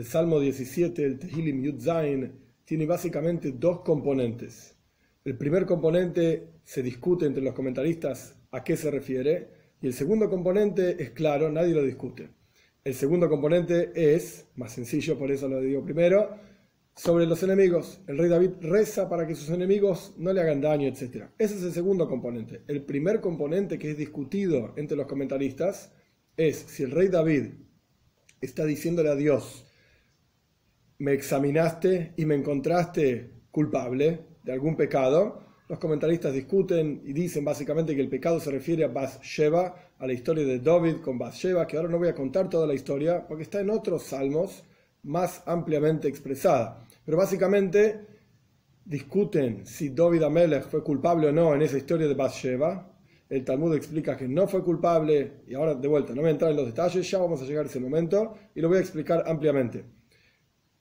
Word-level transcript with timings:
El 0.00 0.06
Salmo 0.06 0.40
17, 0.40 1.04
el 1.04 1.18
Tehilim 1.18 1.62
Yud 1.62 1.78
Zain, 1.78 2.32
tiene 2.64 2.86
básicamente 2.86 3.52
dos 3.52 3.80
componentes. 3.80 4.74
El 5.26 5.36
primer 5.36 5.66
componente 5.66 6.52
se 6.64 6.82
discute 6.82 7.26
entre 7.26 7.42
los 7.42 7.52
comentaristas 7.52 8.34
a 8.50 8.64
qué 8.64 8.78
se 8.78 8.90
refiere, 8.90 9.50
y 9.82 9.88
el 9.88 9.92
segundo 9.92 10.30
componente 10.30 10.96
es 11.02 11.10
claro, 11.10 11.52
nadie 11.52 11.74
lo 11.74 11.82
discute. 11.82 12.30
El 12.82 12.94
segundo 12.94 13.28
componente 13.28 13.92
es, 13.94 14.46
más 14.56 14.72
sencillo, 14.72 15.18
por 15.18 15.30
eso 15.30 15.48
lo 15.48 15.60
digo 15.60 15.84
primero, 15.84 16.30
sobre 16.96 17.26
los 17.26 17.42
enemigos. 17.42 18.00
El 18.06 18.16
rey 18.16 18.30
David 18.30 18.52
reza 18.62 19.06
para 19.06 19.26
que 19.26 19.34
sus 19.34 19.50
enemigos 19.50 20.14
no 20.16 20.32
le 20.32 20.40
hagan 20.40 20.62
daño, 20.62 20.88
etc. 20.88 21.26
Ese 21.36 21.56
es 21.56 21.62
el 21.62 21.72
segundo 21.74 22.08
componente. 22.08 22.62
El 22.68 22.86
primer 22.86 23.20
componente 23.20 23.78
que 23.78 23.90
es 23.90 23.98
discutido 23.98 24.72
entre 24.76 24.96
los 24.96 25.06
comentaristas 25.06 25.92
es 26.38 26.56
si 26.56 26.84
el 26.84 26.90
rey 26.90 27.08
David 27.08 27.48
está 28.40 28.64
diciéndole 28.64 29.10
a 29.10 29.14
Dios, 29.14 29.66
me 31.00 31.14
examinaste 31.14 32.12
y 32.18 32.26
me 32.26 32.34
encontraste 32.34 33.30
culpable 33.50 34.20
de 34.44 34.52
algún 34.52 34.76
pecado. 34.76 35.42
Los 35.66 35.78
comentaristas 35.78 36.34
discuten 36.34 37.00
y 37.06 37.14
dicen 37.14 37.42
básicamente 37.42 37.96
que 37.96 38.02
el 38.02 38.10
pecado 38.10 38.38
se 38.38 38.50
refiere 38.50 38.84
a 38.84 38.88
Bathsheba, 38.88 39.74
a 39.98 40.06
la 40.06 40.12
historia 40.12 40.44
de 40.44 40.58
David 40.58 40.96
con 40.96 41.18
Bathsheba, 41.18 41.66
que 41.66 41.78
ahora 41.78 41.88
no 41.88 41.98
voy 41.98 42.08
a 42.08 42.14
contar 42.14 42.50
toda 42.50 42.66
la 42.66 42.74
historia 42.74 43.26
porque 43.26 43.44
está 43.44 43.60
en 43.60 43.70
otros 43.70 44.02
salmos 44.02 44.62
más 45.04 45.42
ampliamente 45.46 46.06
expresada. 46.06 46.86
Pero 47.06 47.16
básicamente 47.16 48.06
discuten 48.84 49.64
si 49.64 49.88
David 49.88 50.24
Amelech 50.24 50.64
fue 50.64 50.84
culpable 50.84 51.28
o 51.28 51.32
no 51.32 51.54
en 51.54 51.62
esa 51.62 51.78
historia 51.78 52.08
de 52.08 52.14
Bathsheba. 52.14 52.94
El 53.30 53.42
Talmud 53.42 53.74
explica 53.74 54.18
que 54.18 54.28
no 54.28 54.46
fue 54.46 54.62
culpable 54.62 55.44
y 55.46 55.54
ahora 55.54 55.74
de 55.74 55.88
vuelta, 55.88 56.14
no 56.14 56.20
voy 56.20 56.28
a 56.28 56.32
entrar 56.32 56.50
en 56.50 56.58
los 56.58 56.66
detalles, 56.66 57.10
ya 57.10 57.18
vamos 57.18 57.40
a 57.40 57.46
llegar 57.46 57.64
a 57.64 57.68
ese 57.68 57.80
momento 57.80 58.34
y 58.54 58.60
lo 58.60 58.68
voy 58.68 58.76
a 58.76 58.80
explicar 58.80 59.24
ampliamente. 59.26 59.99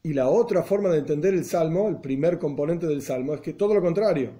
Y 0.01 0.13
la 0.13 0.29
otra 0.29 0.63
forma 0.63 0.89
de 0.89 0.99
entender 0.99 1.33
el 1.33 1.43
Salmo, 1.43 1.89
el 1.89 1.99
primer 1.99 2.39
componente 2.39 2.87
del 2.87 3.01
Salmo, 3.01 3.33
es 3.33 3.41
que 3.41 3.53
todo 3.53 3.73
lo 3.73 3.81
contrario. 3.81 4.31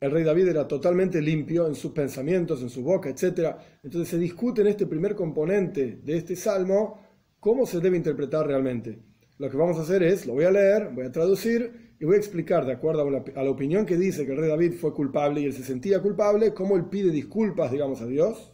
El 0.00 0.10
rey 0.10 0.24
David 0.24 0.48
era 0.48 0.66
totalmente 0.66 1.22
limpio 1.22 1.66
en 1.68 1.76
sus 1.76 1.92
pensamientos, 1.92 2.60
en 2.60 2.68
su 2.68 2.82
boca, 2.82 3.08
etc. 3.08 3.56
Entonces 3.84 4.08
se 4.08 4.18
discute 4.18 4.62
en 4.62 4.66
este 4.66 4.86
primer 4.86 5.14
componente 5.14 6.00
de 6.02 6.16
este 6.16 6.34
Salmo 6.34 7.00
cómo 7.38 7.66
se 7.66 7.80
debe 7.80 7.96
interpretar 7.96 8.46
realmente. 8.48 8.98
Lo 9.38 9.48
que 9.48 9.56
vamos 9.56 9.78
a 9.78 9.82
hacer 9.82 10.02
es, 10.02 10.26
lo 10.26 10.34
voy 10.34 10.44
a 10.44 10.50
leer, 10.50 10.90
voy 10.92 11.06
a 11.06 11.12
traducir 11.12 11.94
y 12.00 12.04
voy 12.04 12.16
a 12.16 12.18
explicar, 12.18 12.66
de 12.66 12.72
acuerdo 12.72 13.02
a 13.02 13.10
la, 13.10 13.24
a 13.36 13.44
la 13.44 13.50
opinión 13.50 13.86
que 13.86 13.96
dice 13.96 14.26
que 14.26 14.32
el 14.32 14.38
rey 14.38 14.48
David 14.48 14.74
fue 14.74 14.92
culpable 14.92 15.40
y 15.40 15.44
él 15.44 15.52
se 15.52 15.62
sentía 15.62 16.02
culpable, 16.02 16.52
cómo 16.52 16.76
él 16.76 16.86
pide 16.86 17.10
disculpas, 17.10 17.70
digamos, 17.70 18.00
a 18.00 18.06
Dios. 18.06 18.52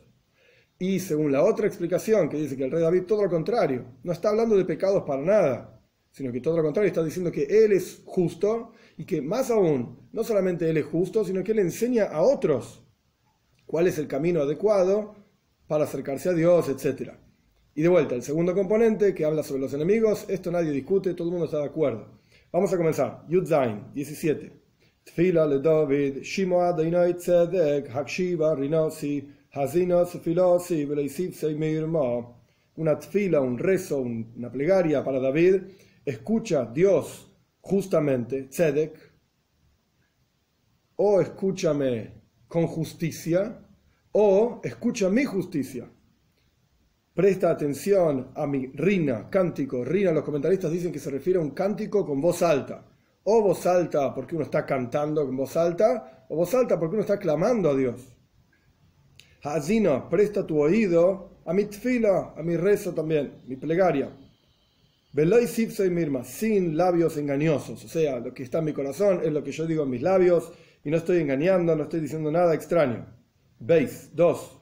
Y 0.78 1.00
según 1.00 1.32
la 1.32 1.42
otra 1.42 1.66
explicación 1.66 2.28
que 2.28 2.36
dice 2.36 2.56
que 2.56 2.64
el 2.64 2.70
rey 2.70 2.82
David, 2.82 3.04
todo 3.04 3.22
lo 3.22 3.30
contrario, 3.30 3.84
no 4.02 4.12
está 4.12 4.28
hablando 4.28 4.56
de 4.56 4.64
pecados 4.64 5.04
para 5.04 5.22
nada, 5.22 5.81
sino 6.12 6.30
que 6.30 6.40
todo 6.40 6.58
lo 6.58 6.62
contrario, 6.62 6.88
está 6.88 7.02
diciendo 7.02 7.32
que 7.32 7.44
Él 7.44 7.72
es 7.72 8.02
justo 8.04 8.72
y 8.98 9.04
que 9.04 9.22
más 9.22 9.50
aún, 9.50 10.08
no 10.12 10.22
solamente 10.22 10.68
Él 10.68 10.76
es 10.76 10.84
justo, 10.84 11.24
sino 11.24 11.42
que 11.42 11.52
Él 11.52 11.58
enseña 11.58 12.04
a 12.04 12.22
otros 12.22 12.82
cuál 13.66 13.86
es 13.86 13.98
el 13.98 14.06
camino 14.06 14.42
adecuado 14.42 15.14
para 15.66 15.84
acercarse 15.84 16.28
a 16.28 16.34
Dios, 16.34 16.68
etc. 16.68 17.12
Y 17.74 17.80
de 17.80 17.88
vuelta, 17.88 18.14
el 18.14 18.22
segundo 18.22 18.54
componente 18.54 19.14
que 19.14 19.24
habla 19.24 19.42
sobre 19.42 19.62
los 19.62 19.72
enemigos, 19.72 20.26
esto 20.28 20.50
nadie 20.50 20.70
discute, 20.70 21.14
todo 21.14 21.28
el 21.28 21.32
mundo 21.32 21.46
está 21.46 21.58
de 21.58 21.64
acuerdo. 21.64 22.20
Vamos 22.52 22.70
a 22.74 22.76
comenzar. 22.76 23.24
Yud 23.28 23.46
Zain, 23.46 23.86
17. 23.94 24.52
Tfila 25.04 25.46
le 25.46 25.60
David, 25.60 26.18
Shimo 26.22 26.60
Adonai 26.60 27.14
Tzedek, 27.14 27.88
Hakshiva 27.88 28.54
Rinosi, 28.54 29.26
Hazinos 29.54 30.10
Filosi, 30.22 30.86
Seimirma. 31.32 32.28
Una 32.76 32.98
tfila, 32.98 33.40
un 33.40 33.58
rezo, 33.58 34.00
una 34.00 34.50
plegaria 34.50 35.02
para 35.02 35.18
David 35.18 35.62
escucha 36.04 36.64
Dios 36.64 37.30
justamente, 37.60 38.44
tzedek, 38.44 39.12
o 40.96 41.20
escúchame 41.20 42.22
con 42.48 42.66
justicia, 42.66 43.58
o 44.12 44.60
escucha 44.62 45.08
mi 45.08 45.24
justicia. 45.24 45.88
Presta 47.14 47.50
atención 47.50 48.30
a 48.34 48.46
mi 48.46 48.66
rina, 48.68 49.28
cántico. 49.28 49.84
Rina, 49.84 50.12
los 50.12 50.24
comentaristas 50.24 50.70
dicen 50.70 50.92
que 50.92 50.98
se 50.98 51.10
refiere 51.10 51.38
a 51.38 51.42
un 51.42 51.50
cántico 51.50 52.06
con 52.06 52.20
voz 52.20 52.42
alta. 52.42 52.86
O 53.24 53.42
voz 53.42 53.66
alta 53.66 54.14
porque 54.14 54.34
uno 54.34 54.44
está 54.44 54.64
cantando 54.64 55.24
con 55.26 55.36
voz 55.36 55.56
alta, 55.56 56.26
o 56.28 56.36
voz 56.36 56.54
alta 56.54 56.78
porque 56.78 56.94
uno 56.94 57.02
está 57.02 57.18
clamando 57.18 57.70
a 57.70 57.76
Dios. 57.76 58.16
Hazina, 59.42 60.08
presta 60.08 60.46
tu 60.46 60.58
oído 60.60 61.42
a 61.44 61.52
mi 61.52 61.64
tfila, 61.64 62.34
a 62.36 62.42
mi 62.42 62.56
rezo 62.56 62.94
también, 62.94 63.42
mi 63.46 63.56
plegaria. 63.56 64.10
Veloy 65.14 65.44
y 65.46 65.90
mirma, 65.90 66.24
sin 66.24 66.74
labios 66.74 67.18
engañosos. 67.18 67.84
O 67.84 67.88
sea, 67.88 68.18
lo 68.18 68.32
que 68.32 68.42
está 68.42 68.60
en 68.60 68.64
mi 68.64 68.72
corazón 68.72 69.20
es 69.22 69.30
lo 69.30 69.44
que 69.44 69.52
yo 69.52 69.66
digo 69.66 69.82
en 69.82 69.90
mis 69.90 70.00
labios 70.00 70.50
y 70.84 70.90
no 70.90 70.96
estoy 70.96 71.18
engañando, 71.18 71.76
no 71.76 71.82
estoy 71.82 72.00
diciendo 72.00 72.30
nada 72.32 72.54
extraño. 72.54 73.06
Veis, 73.58 74.10
dos. 74.14 74.58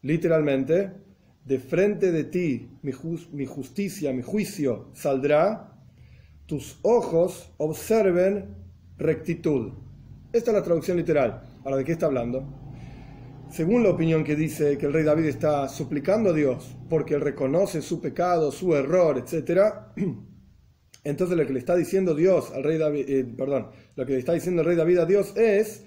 Literalmente, 0.00 0.92
de 1.44 1.58
frente 1.58 2.10
de 2.10 2.24
ti 2.24 2.70
mi, 2.80 2.92
mi 3.32 3.44
justicia, 3.44 4.10
mi 4.12 4.22
juicio 4.22 4.88
saldrá, 4.94 5.70
tus 6.46 6.78
ojos 6.80 7.52
observen 7.58 8.56
rectitud. 8.96 9.72
Esta 10.32 10.50
es 10.50 10.56
la 10.56 10.62
traducción 10.62 10.96
literal. 10.96 11.42
Ahora, 11.62 11.76
¿de 11.76 11.84
qué 11.84 11.92
está 11.92 12.06
hablando? 12.06 12.63
Según 13.50 13.82
la 13.82 13.90
opinión 13.90 14.24
que 14.24 14.36
dice 14.36 14.76
que 14.78 14.86
el 14.86 14.92
rey 14.92 15.04
David 15.04 15.26
está 15.26 15.68
suplicando 15.68 16.30
a 16.30 16.32
Dios 16.32 16.76
porque 16.88 17.14
él 17.14 17.20
reconoce 17.20 17.82
su 17.82 18.00
pecado, 18.00 18.50
su 18.50 18.74
error, 18.74 19.18
etc., 19.18 19.74
entonces 21.04 21.36
lo 21.36 21.46
que 21.46 21.52
le 21.52 21.58
está 21.58 21.76
diciendo 21.76 22.14
Dios 22.14 22.50
al 22.52 22.64
rey 22.64 22.78
David, 22.78 23.04
eh, 23.08 23.24
perdón, 23.24 23.68
lo 23.94 24.06
que 24.06 24.14
le 24.14 24.18
está 24.18 24.32
diciendo 24.32 24.62
el 24.62 24.68
rey 24.68 24.76
David 24.76 24.98
a 24.98 25.06
Dios 25.06 25.36
es, 25.36 25.84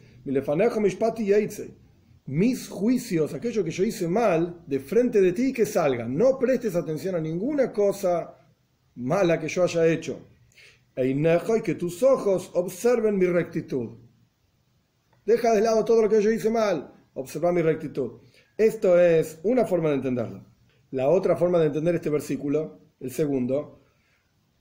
mis 2.26 2.68
juicios, 2.68 3.34
aquello 3.34 3.64
que 3.64 3.72
yo 3.72 3.84
hice 3.84 4.08
mal, 4.08 4.62
de 4.68 4.80
frente 4.80 5.22
de 5.22 5.32
ti 5.32 5.54
que 5.54 5.66
salgan. 5.66 6.16
No 6.16 6.38
prestes 6.38 6.76
atención 6.76 7.16
a 7.16 7.22
ninguna 7.22 7.72
cosa 7.72 8.36
mala 8.96 9.40
que 9.40 9.48
yo 9.48 9.64
haya 9.64 9.88
hecho. 9.88 10.20
E 10.96 11.08
y 11.08 11.62
que 11.64 11.76
tus 11.76 12.04
ojos 12.04 12.52
observen 12.54 13.18
mi 13.18 13.28
rectitud. 13.28 13.92
Deja 15.26 15.54
de 15.54 15.62
lado 15.62 15.86
todo 15.86 16.02
lo 16.02 16.10
que 16.10 16.22
yo 16.22 16.32
hice 16.32 16.50
mal 16.50 16.97
observar 17.18 17.54
mi 17.54 17.62
rectitud. 17.62 18.22
Esto 18.58 19.00
es 19.00 19.40
una 19.44 19.66
forma 19.66 19.90
de 19.90 19.96
entenderlo. 19.96 20.46
La 20.92 21.10
otra 21.10 21.36
forma 21.36 21.60
de 21.60 21.68
entender 21.68 21.96
este 21.96 22.10
versículo, 22.10 22.80
el 23.00 23.12
segundo, 23.12 23.82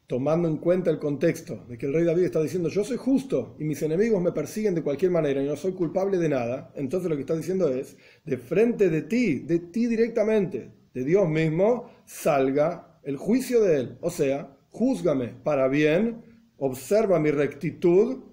tomando 0.06 0.48
en 0.48 0.56
cuenta 0.56 0.90
el 0.90 0.98
contexto 0.98 1.64
de 1.68 1.76
que 1.76 1.86
el 1.86 1.92
rey 1.92 2.04
David 2.04 2.24
está 2.24 2.40
diciendo 2.40 2.68
yo 2.68 2.84
soy 2.84 2.96
justo 2.96 3.56
y 3.58 3.64
mis 3.64 3.82
enemigos 3.82 4.22
me 4.22 4.32
persiguen 4.32 4.74
de 4.74 4.82
cualquier 4.82 5.10
manera 5.10 5.42
y 5.42 5.46
no 5.46 5.56
soy 5.56 5.72
culpable 5.72 6.16
de 6.16 6.28
nada, 6.28 6.72
entonces 6.76 7.10
lo 7.10 7.16
que 7.16 7.22
está 7.22 7.36
diciendo 7.36 7.68
es, 7.68 7.96
de 8.24 8.38
frente 8.38 8.88
de 8.88 9.02
ti, 9.02 9.40
de 9.40 9.58
ti 9.58 9.86
directamente, 9.86 10.72
de 10.94 11.04
Dios 11.04 11.28
mismo, 11.28 11.90
salga 12.06 13.00
el 13.02 13.16
juicio 13.16 13.62
de 13.62 13.80
él. 13.80 13.98
O 14.00 14.10
sea, 14.10 14.56
júzgame 14.70 15.28
para 15.28 15.68
bien, 15.68 16.22
observa 16.56 17.18
mi 17.18 17.30
rectitud 17.30 18.24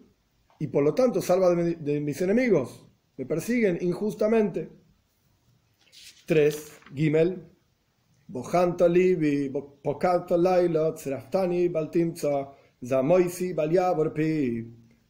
y 0.60 0.68
por 0.68 0.84
lo 0.84 0.94
tanto 0.94 1.22
salva 1.22 1.54
de 1.54 2.00
mis 2.00 2.22
enemigos 2.22 2.88
me 3.18 3.26
persiguen 3.26 3.78
injustamente. 3.82 4.70
3. 6.26 6.72
Gimel. 6.96 7.50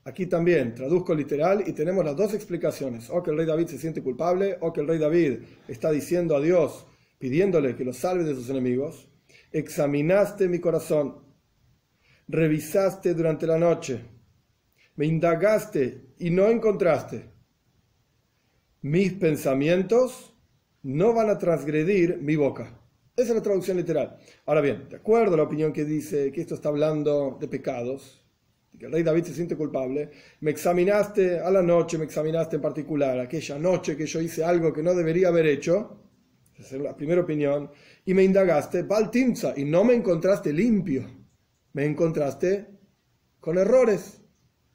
Aquí 0.06 0.26
también 0.26 0.76
traduzco 0.76 1.16
literal 1.16 1.64
y 1.66 1.72
tenemos 1.72 2.04
las 2.04 2.18
dos 2.18 2.34
explicaciones. 2.34 3.10
O 3.10 3.24
que 3.24 3.32
el 3.32 3.38
rey 3.38 3.46
David 3.46 3.68
se 3.68 3.78
siente 3.78 4.02
culpable, 4.02 4.58
o 4.60 4.74
que 4.74 4.82
el 4.82 4.88
rey 4.88 4.98
David 4.98 5.40
está 5.68 5.92
diciendo 5.92 6.36
a 6.36 6.42
Dios, 6.42 6.86
pidiéndole 7.20 7.76
que 7.76 7.86
lo 7.86 7.94
salve 7.94 8.26
de 8.26 8.36
sus 8.36 8.50
enemigos. 8.50 9.08
Examinaste 9.52 10.50
mi 10.50 10.60
corazón, 10.60 11.24
revisaste 12.28 13.14
durante 13.14 13.48
la 13.48 13.58
noche, 13.58 14.02
me 14.96 15.06
indagaste 15.06 16.16
y 16.20 16.32
no 16.32 16.48
encontraste 16.50 17.34
mis 18.84 19.14
pensamientos 19.14 20.36
no 20.84 21.14
van 21.14 21.30
a 21.30 21.38
transgredir 21.38 22.18
mi 22.22 22.36
boca. 22.36 22.80
Esa 23.16 23.30
es 23.30 23.36
la 23.36 23.42
traducción 23.42 23.78
literal. 23.78 24.18
Ahora 24.46 24.60
bien, 24.60 24.90
de 24.90 24.98
acuerdo 24.98 25.36
a 25.36 25.38
la 25.38 25.44
opinión 25.44 25.72
que 25.72 25.86
dice 25.86 26.32
que 26.34 26.42
esto 26.42 26.56
está 26.56 26.68
hablando 26.68 27.38
de 27.40 27.48
pecados, 27.48 28.22
que 28.78 28.86
el 28.86 28.92
rey 28.92 29.04
David 29.04 29.24
se 29.24 29.34
siente 29.34 29.56
culpable, 29.56 30.10
me 30.42 30.52
examinaste 30.52 31.40
a 31.40 31.50
la 31.50 31.62
noche, 31.62 31.98
me 31.98 32.04
examinaste 32.04 32.58
en 32.58 32.62
particular, 32.62 33.20
aquella 33.20 33.58
noche 33.58 33.96
que 33.96 34.06
yo 34.06 34.20
hice 34.20 34.44
algo 34.44 34.74
que 34.74 34.84
no 34.84 34.94
debería 34.94 35.30
haber 35.30 35.46
hecho, 35.46 36.02
esa 36.58 36.76
es 36.76 36.82
la 36.82 36.98
primera 36.98 37.22
opinión, 37.22 37.72
y 38.04 38.14
me 38.14 38.24
indagaste, 38.24 38.84
Baltimza, 38.84 39.54
y 39.56 39.64
no 39.64 39.86
me 39.86 39.94
encontraste 39.94 40.52
limpio, 40.52 41.06
me 41.72 41.86
encontraste 41.86 42.68
con 43.40 43.58
errores, 43.58 44.22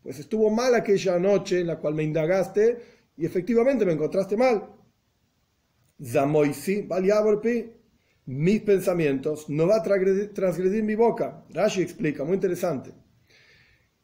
pues 0.03 0.19
estuvo 0.19 0.49
mal 0.49 0.75
aquella 0.75 1.19
noche 1.19 1.61
en 1.61 1.67
la 1.67 1.79
cual 1.79 1.95
me 1.95 2.05
indagaste 2.05 2.98
y 3.19 3.27
efectivamente 3.27 3.85
me 3.85 3.93
encontraste 3.93 4.37
mal. 4.37 4.67
Zamoisi, 6.03 6.83
Baliaborpi, 6.83 7.73
mis 8.27 8.61
pensamientos, 8.63 9.49
no 9.51 9.67
va 9.67 9.77
a 9.77 9.83
transgredir 9.83 10.83
mi 10.83 10.95
boca. 10.95 11.45
Rashi 11.51 11.83
explica, 11.83 12.25
muy 12.25 12.35
interesante. 12.35 12.93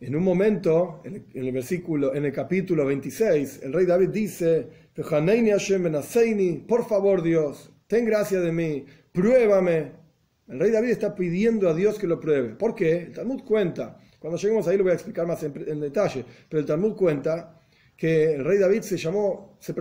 En 0.01 0.17
un 0.17 0.25
momento, 0.25 1.01
en 1.05 1.27
el, 1.33 1.53
versículo, 1.53 2.15
en 2.15 2.25
el 2.25 2.33
capítulo 2.33 2.85
26, 2.85 3.61
el 3.63 3.73
rey 3.73 3.87
David 3.87 4.09
dice, 4.11 4.69
por 6.67 6.87
favor 6.87 7.23
Dios, 7.23 7.73
ten 7.87 8.05
gracia 8.05 8.41
de 8.41 8.53
mí, 8.53 8.85
pruébame. 9.13 9.93
El 10.49 10.59
rey 10.59 10.73
David 10.73 10.91
está 10.91 11.15
pidiendo 11.15 11.71
a 11.71 11.75
Dios 11.75 11.99
que 11.99 12.07
lo 12.07 12.21
pruebe. 12.21 12.51
¿Por 12.51 12.75
qué? 12.75 13.03
El 13.05 13.13
Talmud 13.13 13.45
cuenta, 13.45 13.99
cuando 14.19 14.37
lleguemos 14.37 14.67
ahí 14.67 14.77
lo 14.77 14.83
voy 14.83 14.93
a 14.93 14.95
explicar 14.95 15.27
más 15.27 15.43
en, 15.43 15.81
detalle, 15.81 16.25
pero 16.49 16.61
el 16.61 16.67
Talmud 16.67 16.97
cuenta 16.97 17.61
que 17.97 18.35
el 18.35 18.45
rey 18.45 18.59
David 18.59 18.83
se 18.83 18.97
llamó, 18.97 19.57
se 19.61 19.75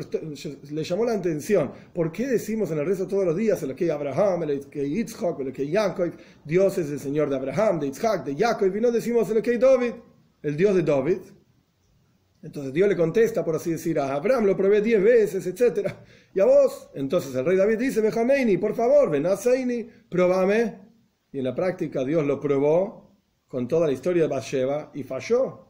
le 0.71 0.83
llamó 0.83 1.05
la 1.05 1.13
atención. 1.13 1.71
¿Por 1.93 2.11
qué 2.11 2.27
decimos 2.27 2.69
en 2.71 2.79
el 2.79 2.85
rezo 2.85 3.07
todos 3.07 3.25
los 3.25 3.35
días 3.35 3.61
el 3.63 3.75
que 3.75 3.91
Abraham, 3.91 4.43
el 4.43 4.67
que 4.67 4.87
Yitzhak, 4.87 5.39
el 5.39 5.51
que 5.51 5.71
Jacob, 5.71 6.13
Dios 6.45 6.77
es 6.77 6.89
el 6.91 6.99
Señor 6.99 7.29
de 7.29 7.37
Abraham, 7.37 7.79
de 7.79 7.87
Yitzhak, 7.87 8.23
de 8.23 8.35
Jacob, 8.35 8.75
y 8.75 8.81
no 8.81 8.91
decimos 8.91 9.29
el 9.31 9.41
que 9.41 9.57
David, 9.57 9.93
el 10.43 10.55
Dios 10.55 10.75
de 10.75 10.83
David? 10.83 11.19
Entonces 12.43 12.73
Dios 12.73 12.89
le 12.89 12.97
contesta, 12.97 13.43
por 13.43 13.55
así 13.55 13.71
decir, 13.71 13.97
a 13.97 14.13
Abraham 14.13 14.45
lo 14.45 14.57
probé 14.57 14.81
diez 14.81 15.01
veces, 15.01 15.47
etc. 15.47 15.89
Y 16.35 16.41
a 16.41 16.45
vos, 16.45 16.89
entonces 16.93 17.33
el 17.33 17.45
rey 17.45 17.55
David 17.55 17.79
dice, 17.79 18.01
Bejameini, 18.01 18.57
por 18.57 18.75
favor, 18.75 19.09
ven 19.09 19.25
a 19.25 19.37
Seini, 19.37 19.87
probame. 20.09 20.77
Y 21.31 21.39
en 21.39 21.45
la 21.45 21.55
práctica 21.55 22.03
Dios 22.03 22.27
lo 22.27 22.39
probó 22.39 23.17
con 23.47 23.67
toda 23.67 23.87
la 23.87 23.93
historia 23.93 24.23
de 24.23 24.27
Bathsheba 24.27 24.91
y 24.93 25.03
falló. 25.03 25.67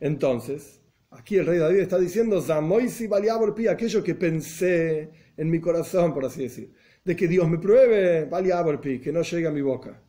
Entonces, 0.00 0.79
aquí 1.10 1.36
el 1.36 1.46
rey 1.46 1.58
David 1.58 1.80
está 1.80 1.98
diciendo, 1.98 2.40
Zamoisi 2.40 3.08
pi, 3.54 3.66
aquello 3.66 4.02
que 4.02 4.14
pensé 4.14 5.10
en 5.36 5.50
mi 5.50 5.60
corazón, 5.60 6.14
por 6.14 6.24
así 6.24 6.42
decir, 6.42 6.72
de 7.04 7.16
que 7.16 7.28
Dios 7.28 7.48
me 7.48 7.58
pruebe, 7.58 8.28
pi, 8.78 9.00
que 9.00 9.12
no 9.12 9.22
llegue 9.22 9.46
a 9.46 9.50
mi 9.50 9.62
boca. 9.62 10.02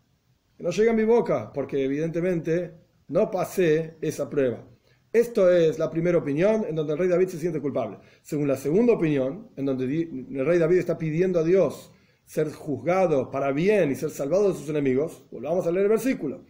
Que 0.55 0.63
no 0.63 0.69
llegue 0.69 0.89
a 0.89 0.93
mi 0.93 1.03
boca, 1.03 1.51
porque 1.53 1.83
evidentemente 1.83 2.73
no 3.07 3.29
pasé 3.31 3.97
esa 4.01 4.29
prueba. 4.29 4.67
Esto 5.11 5.51
es 5.51 5.77
la 5.77 5.89
primera 5.89 6.17
opinión 6.17 6.65
en 6.67 6.75
donde 6.75 6.93
el 6.93 6.99
rey 6.99 7.09
David 7.09 7.27
se 7.27 7.39
siente 7.39 7.59
culpable. 7.59 7.97
Según 8.21 8.47
la 8.47 8.55
segunda 8.55 8.93
opinión, 8.93 9.49
en 9.57 9.65
donde 9.65 9.83
el 9.85 10.45
rey 10.45 10.57
David 10.57 10.77
está 10.77 10.97
pidiendo 10.97 11.39
a 11.39 11.43
Dios 11.43 11.91
ser 12.25 12.49
juzgado 12.53 13.29
para 13.29 13.51
bien 13.51 13.91
y 13.91 13.95
ser 13.95 14.09
salvado 14.09 14.49
de 14.49 14.57
sus 14.57 14.69
enemigos, 14.69 15.25
volvamos 15.29 15.67
a 15.67 15.71
leer 15.71 15.87
el 15.87 15.89
versículo. 15.89 16.45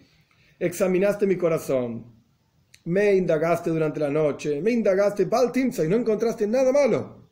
Examinaste 0.60 1.26
mi 1.26 1.38
corazón, 1.38 2.21
me 2.86 3.14
indagaste 3.16 3.70
durante 3.70 4.00
la 4.00 4.10
noche, 4.10 4.62
me 4.62 4.72
indagaste 4.72 5.26
Baltimsa 5.26 5.84
y 5.84 5.88
no 5.88 5.96
encontraste 5.98 6.48
nada 6.48 6.72
malo, 6.72 7.30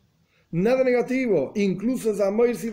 nada 0.52 0.84
negativo, 0.84 1.52
incluso 1.56 2.14
Zamoir 2.14 2.56
si 2.56 2.72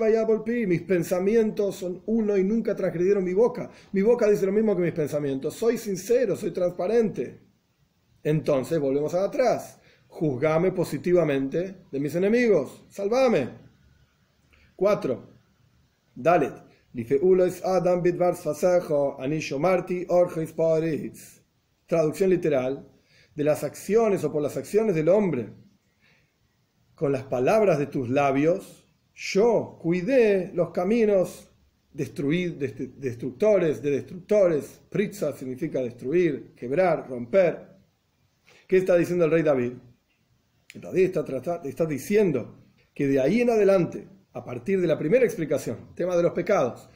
mis 0.66 0.82
pensamientos 0.82 1.76
son 1.76 2.02
uno 2.06 2.36
y 2.36 2.44
nunca 2.44 2.74
transgredieron 2.74 3.24
mi 3.24 3.34
boca. 3.34 3.70
Mi 3.92 4.02
boca 4.02 4.28
dice 4.28 4.46
lo 4.46 4.52
mismo 4.52 4.76
que 4.76 4.82
mis 4.82 4.92
pensamientos, 4.92 5.54
soy 5.54 5.78
sincero, 5.78 6.36
soy 6.36 6.52
transparente. 6.52 7.40
Entonces 8.22 8.78
volvemos 8.80 9.14
atrás. 9.14 9.80
Juzgame 10.08 10.72
positivamente 10.72 11.76
de 11.92 12.00
mis 12.00 12.14
enemigos. 12.14 12.84
Salvame. 12.88 13.50
4. 14.74 15.36
Dalet. 16.14 16.66
Traducción 21.86 22.30
literal. 22.30 22.88
De 23.34 23.44
las 23.44 23.64
acciones 23.64 24.24
o 24.24 24.32
por 24.32 24.42
las 24.42 24.56
acciones 24.56 24.94
del 24.94 25.08
hombre. 25.08 25.50
Con 26.94 27.12
las 27.12 27.24
palabras 27.24 27.78
de 27.78 27.86
tus 27.86 28.08
labios, 28.08 28.86
yo 29.14 29.78
cuidé 29.80 30.50
los 30.54 30.70
caminos 30.70 31.50
destruir, 31.96 32.58
destructores, 32.58 33.82
de 33.82 33.90
destructores. 33.90 34.80
Pritza 34.90 35.32
significa 35.32 35.80
destruir, 35.80 36.54
quebrar, 36.54 37.08
romper. 37.08 37.76
¿Qué 38.66 38.76
está 38.78 38.96
diciendo 38.96 39.24
el 39.24 39.30
rey 39.30 39.42
David? 39.42 39.72
David 40.74 41.04
está, 41.04 41.62
está 41.64 41.86
diciendo 41.86 42.66
que 42.94 43.06
de 43.06 43.20
ahí 43.20 43.40
en 43.40 43.50
adelante, 43.50 44.06
a 44.32 44.44
partir 44.44 44.80
de 44.80 44.86
la 44.86 44.98
primera 44.98 45.24
explicación, 45.24 45.94
tema 45.94 46.16
de 46.16 46.22
los 46.22 46.32
pecados, 46.32 46.88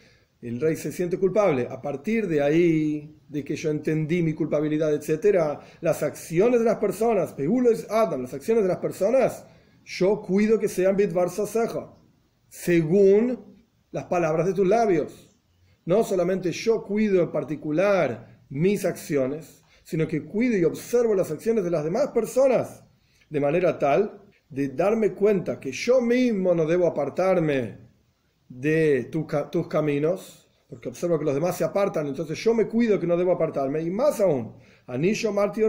el 0.43 0.61
rey 0.61 0.77
se 0.77 0.93
siente 0.93 1.19
culpable. 1.19 1.69
A 1.71 1.81
partir 1.83 2.27
de 2.27 2.43
ahí, 2.43 3.17
de 3.29 3.45
que 3.45 3.57
yo 3.57 3.71
entendí 3.71 4.23
mi 4.23 4.35
culpabilidad, 4.35 4.93
etc., 4.93 5.59
las 5.81 6.03
acciones 6.03 6.61
de 6.61 6.67
las 6.67 6.79
personas, 6.79 7.35
es 7.39 7.91
Adam, 7.91 8.23
las 8.23 8.35
acciones 8.35 8.63
de 8.63 8.69
las 8.69 8.79
personas, 8.79 9.45
yo 9.85 10.21
cuido 10.23 10.59
que 10.59 10.69
sean 10.69 10.97
bitvar 10.97 11.31
saseja, 11.31 11.93
según 12.49 13.65
las 13.91 14.05
palabras 14.05 14.47
de 14.47 14.55
tus 14.55 14.67
labios. 14.67 15.37
No 15.85 16.05
solamente 16.05 16.53
yo 16.53 16.83
cuido 16.83 17.23
en 17.23 17.33
particular 17.33 18.45
mis 18.49 18.85
acciones, 18.85 19.63
sino 19.83 20.07
que 20.07 20.25
cuido 20.25 20.57
y 20.57 20.65
observo 20.65 21.15
las 21.15 21.31
acciones 21.31 21.65
de 21.65 21.71
las 21.71 21.85
demás 21.85 22.09
personas, 22.09 22.85
de 23.29 23.41
manera 23.41 23.79
tal 23.79 24.21
de 24.49 24.69
darme 24.69 25.13
cuenta 25.13 25.61
que 25.61 25.71
yo 25.71 26.01
mismo 26.01 26.55
no 26.55 26.67
debo 26.67 26.87
apartarme 26.87 27.90
de 28.51 29.05
tus 29.05 29.69
caminos, 29.69 30.49
porque 30.69 30.89
observo 30.89 31.19
que 31.19 31.25
los 31.25 31.35
demás 31.35 31.57
se 31.57 31.65
apartan, 31.65 32.09
entonces 32.09 32.37
yo 32.39 32.53
me 32.53 32.67
cuido 32.67 32.99
que 33.01 33.07
no 33.07 33.17
debo 33.17 33.33
apartarme, 33.33 33.81
y 33.81 33.91
más 33.91 34.21
aún, 34.21 34.57
Anisho 34.87 35.33
Marti 35.33 35.63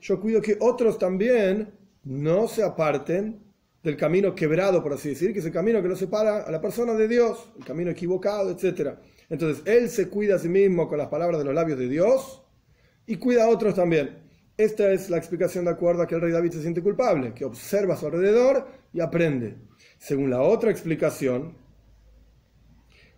yo 0.00 0.20
cuido 0.20 0.40
que 0.40 0.56
otros 0.60 0.98
también 0.98 1.74
no 2.04 2.46
se 2.46 2.62
aparten 2.62 3.42
del 3.82 3.96
camino 3.96 4.34
quebrado, 4.34 4.82
por 4.82 4.92
así 4.92 5.10
decir, 5.10 5.32
que 5.32 5.40
es 5.40 5.44
el 5.44 5.52
camino 5.52 5.82
que 5.82 5.88
lo 5.88 5.96
separa 5.96 6.44
a 6.44 6.50
la 6.50 6.60
persona 6.60 6.94
de 6.94 7.08
Dios, 7.08 7.52
el 7.58 7.64
camino 7.64 7.90
equivocado, 7.90 8.50
etc. 8.50 8.94
Entonces, 9.28 9.62
él 9.66 9.88
se 9.88 10.08
cuida 10.08 10.36
a 10.36 10.38
sí 10.38 10.48
mismo 10.48 10.88
con 10.88 10.98
las 10.98 11.08
palabras 11.08 11.38
de 11.38 11.44
los 11.44 11.54
labios 11.54 11.78
de 11.78 11.88
Dios, 11.88 12.42
y 13.06 13.16
cuida 13.16 13.44
a 13.44 13.48
otros 13.48 13.74
también. 13.74 14.24
Esta 14.56 14.92
es 14.92 15.10
la 15.10 15.18
explicación 15.18 15.64
de 15.64 15.72
acuerdo 15.72 16.02
a 16.02 16.06
que 16.06 16.14
el 16.14 16.20
rey 16.20 16.32
David 16.32 16.52
se 16.52 16.62
siente 16.62 16.82
culpable, 16.82 17.34
que 17.34 17.44
observa 17.44 17.94
a 17.94 17.96
su 17.96 18.06
alrededor 18.06 18.66
y 18.92 19.00
aprende. 19.00 19.56
Según 19.98 20.30
la 20.30 20.40
otra 20.40 20.70
explicación, 20.70 21.65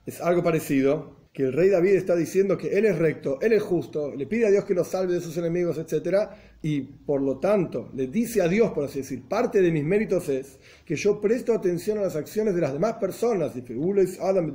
es 0.09 0.23
algo 0.23 0.43
parecido, 0.43 1.19
que 1.35 1.43
el 1.43 1.53
rey 1.53 1.69
David 1.69 1.91
está 1.91 2.17
diciendo 2.17 2.57
que 2.57 2.79
él 2.79 2.87
es 2.87 2.97
recto, 2.97 3.39
él 3.43 3.53
es 3.53 3.63
justo, 3.63 4.15
le 4.15 4.27
pide 4.27 4.47
a 4.47 4.51
Dios 4.51 4.65
que 4.65 4.73
lo 4.73 4.83
salve 4.85 5.13
de 5.13 5.21
sus 5.21 5.37
enemigos, 5.37 5.77
etc. 5.77 6.31
Y 6.63 6.81
por 6.81 7.21
lo 7.21 7.39
tanto, 7.39 7.91
le 7.95 8.07
dice 8.07 8.41
a 8.41 8.49
Dios, 8.49 8.73
por 8.73 8.85
así 8.85 9.01
decir, 9.01 9.29
parte 9.29 9.61
de 9.61 9.71
mis 9.71 9.85
méritos 9.85 10.31
es 10.31 10.59
que 10.87 10.97
yo 10.97 11.21
presto 11.21 11.53
atención 11.53 11.99
a 11.99 12.01
las 12.01 12.17
acciones 12.17 12.55
de 12.55 12.63
las 12.63 12.73
demás 12.73 12.95
personas, 12.95 13.55
dice, 13.55 13.77
Adam 14.23 14.55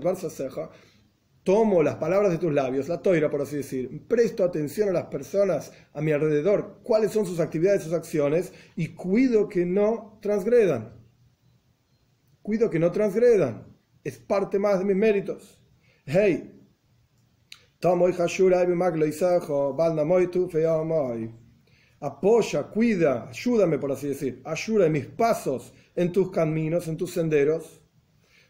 tomo 1.44 1.84
las 1.84 1.96
palabras 1.98 2.32
de 2.32 2.40
tus 2.40 2.52
labios, 2.52 2.88
la 2.88 3.04
toira 3.04 3.30
por 3.30 3.42
así 3.44 3.58
decir, 3.58 4.08
presto 4.08 4.44
atención 4.44 4.90
a 4.90 4.94
las 4.94 5.06
personas 5.06 5.72
a 5.94 6.02
mi 6.02 6.14
alrededor, 6.14 6.80
cuáles 6.82 7.12
son 7.12 7.28
sus 7.28 7.40
actividades, 7.40 7.84
sus 7.84 7.94
acciones, 7.94 8.54
y 8.76 8.96
cuido 8.96 9.48
que 9.48 9.68
no 9.68 10.18
transgredan. 10.20 10.94
Cuido 12.42 12.72
que 12.72 12.80
no 12.80 12.92
transgredan. 12.92 13.73
Es 14.04 14.18
parte 14.18 14.60
más 14.60 14.80
de 14.80 14.86
mis 14.86 14.96
méritos. 14.96 15.60
Hey, 16.06 16.54
apoya, 22.04 22.64
cuida, 22.64 23.30
ayúdame 23.30 23.78
por 23.78 23.92
así 23.92 24.08
decir, 24.10 24.42
ayuda 24.44 24.90
mis 24.90 25.06
pasos 25.06 25.74
en 25.96 26.12
tus 26.12 26.32
caminos, 26.32 26.88
en 26.90 26.98
tus 26.98 27.12
senderos, 27.12 27.82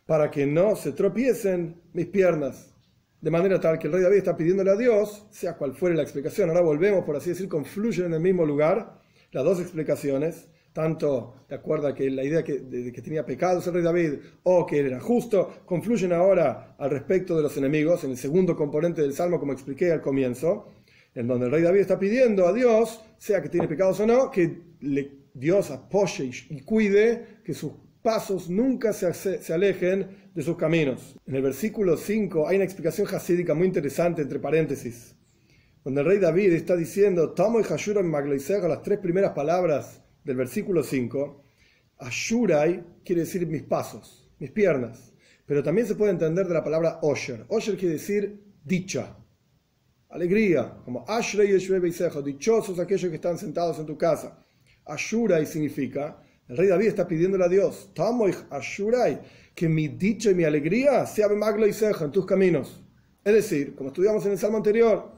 para 0.08 0.32
que 0.32 0.46
no 0.46 0.76
se 0.76 0.92
tropiecen 0.92 1.82
mis 1.94 2.08
piernas. 2.08 2.74
De 3.22 3.30
manera 3.30 3.60
tal 3.60 3.78
que 3.78 3.88
el 3.88 3.94
rey 3.94 4.02
David 4.02 4.18
está 4.18 4.36
pidiéndole 4.36 4.72
a 4.72 4.76
Dios, 4.76 5.28
sea 5.30 5.56
cual 5.56 5.74
fuere 5.74 5.96
la 5.96 6.02
explicación, 6.02 6.50
ahora 6.50 6.62
volvemos, 6.62 7.06
por 7.06 7.16
así 7.16 7.30
decir, 7.30 7.48
confluyen 7.48 8.08
en 8.08 8.14
el 8.16 8.20
mismo 8.20 8.44
lugar 8.46 9.00
las 9.32 9.44
dos 9.44 9.60
explicaciones, 9.60 10.48
tanto 10.74 11.46
de 11.48 11.56
acuerdo 11.56 11.88
a 11.88 11.94
que 11.94 12.10
la 12.10 12.24
idea 12.24 12.44
que, 12.44 12.60
de, 12.60 12.92
que 12.92 13.02
tenía 13.02 13.26
pecados 13.26 13.66
el 13.68 13.76
rey 13.76 13.84
David 13.84 14.14
o 14.42 14.66
que 14.66 14.80
era 14.80 15.00
justo, 15.00 15.62
confluyen 15.66 16.12
ahora 16.12 16.76
al 16.80 16.90
respecto 16.90 17.38
de 17.38 17.44
los 17.44 17.56
enemigos, 17.58 18.04
en 18.04 18.12
el 18.12 18.18
segundo 18.18 18.56
componente 18.56 19.02
del 19.02 19.14
Salmo, 19.14 19.40
como 19.40 19.54
expliqué 19.54 19.92
al 19.92 20.02
comienzo, 20.02 20.72
en 21.14 21.28
donde 21.28 21.46
el 21.46 21.52
rey 21.52 21.62
David 21.62 21.82
está 21.82 22.00
pidiendo 22.00 22.48
a 22.48 22.54
Dios, 22.54 23.02
sea 23.18 23.42
que 23.42 23.50
tiene 23.50 23.68
pecados 23.68 24.00
o 24.00 24.08
no, 24.08 24.32
que 24.32 24.74
Dios 25.34 25.70
apoye 25.70 26.32
y, 26.50 26.62
cuide 26.62 27.40
que 27.46 27.54
sus 27.54 27.72
pasos 28.02 28.50
nunca 28.50 28.94
se, 28.94 29.54
alejen 29.54 30.08
de 30.34 30.42
sus 30.42 30.58
caminos. 30.58 31.16
En 31.28 31.36
el 31.36 31.44
versículo 31.44 31.98
5 31.98 32.48
hay 32.48 32.56
una 32.56 32.66
explicación 32.66 33.08
hasídica 33.14 33.54
muy 33.54 33.68
interesante, 33.68 34.24
entre 34.24 34.40
paréntesis, 34.40 35.16
donde 35.84 36.02
el 36.02 36.08
rey 36.08 36.18
David 36.18 36.54
está 36.54 36.76
diciendo, 36.76 37.32
Tomo 37.32 37.60
y 37.60 37.64
Hashurai 37.64 38.04
las 38.04 38.82
tres 38.82 39.00
primeras 39.00 39.32
palabras 39.34 40.03
del 40.24 40.38
versículo 40.38 40.84
5. 40.84 41.44
Ashurai 42.00 42.84
quiere 43.04 43.22
decir 43.22 43.46
mis 43.48 43.64
pasos, 43.64 44.30
mis 44.40 44.52
piernas, 44.52 45.14
pero 45.46 45.64
también 45.64 45.88
se 45.88 45.96
puede 45.96 46.12
entender 46.12 46.48
de 46.48 46.54
la 46.54 46.64
palabra 46.64 47.00
Osher. 47.02 47.46
Osher 47.50 47.78
quiere 47.78 47.94
decir 47.94 48.42
dicha, 48.64 49.18
alegría, 50.10 50.78
como 50.86 51.06
Ashrei 51.08 51.52
dichosos 51.52 52.80
aquellos 52.80 53.10
que 53.10 53.16
están 53.16 53.38
sentados 53.38 53.80
en 53.80 53.86
tu 53.86 53.98
casa. 53.98 54.40
Ashurai 54.86 55.46
significa 55.46 56.22
El 56.48 56.58
rey 56.58 56.68
David 56.68 56.88
está 56.88 57.08
pidiéndole 57.08 57.46
a 57.46 57.50
Dios, 57.50 57.90
Ashurai, 58.50 59.22
que 59.56 59.70
mi 59.70 59.88
dicho 59.88 60.30
y 60.30 60.36
mi 60.36 60.44
alegría 60.44 61.06
sea 61.06 61.30
maglo 61.30 61.66
y 61.66 61.74
seja 61.74 62.06
en 62.06 62.12
tus 62.12 62.26
caminos. 62.26 62.84
Es 63.24 63.34
decir, 63.34 63.76
como 63.76 63.90
estudiamos 63.90 64.26
en 64.26 64.34
el 64.34 64.38
salmo 64.38 64.58
anterior, 64.58 65.12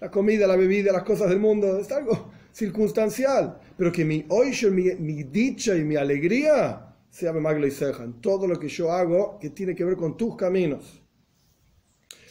la 0.00 0.10
comida, 0.10 0.46
la 0.46 0.56
bebida, 0.56 0.92
las 0.92 1.04
cosas 1.04 1.28
del 1.28 1.38
mundo, 1.38 1.78
es 1.78 1.90
algo 1.92 2.33
circunstancial, 2.54 3.58
pero 3.76 3.90
que 3.90 4.04
mi 4.04 4.24
oisho, 4.28 4.70
mi, 4.70 4.94
mi 4.94 5.24
dicha 5.24 5.76
y 5.76 5.84
mi 5.84 5.96
alegría 5.96 6.96
sea 7.10 7.32
maglo 7.32 7.66
y 7.66 7.70
seja 7.70 8.04
en 8.04 8.20
todo 8.20 8.46
lo 8.46 8.58
que 8.58 8.68
yo 8.68 8.92
hago 8.92 9.38
que 9.40 9.50
tiene 9.50 9.74
que 9.74 9.84
ver 9.84 9.96
con 9.96 10.16
tus 10.16 10.36
caminos. 10.36 11.02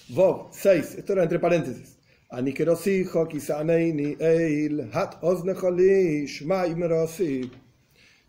Vov 0.10 0.50
6, 0.52 0.96
esto 0.96 1.14
era 1.14 1.24
entre 1.24 1.40
paréntesis. 1.40 1.98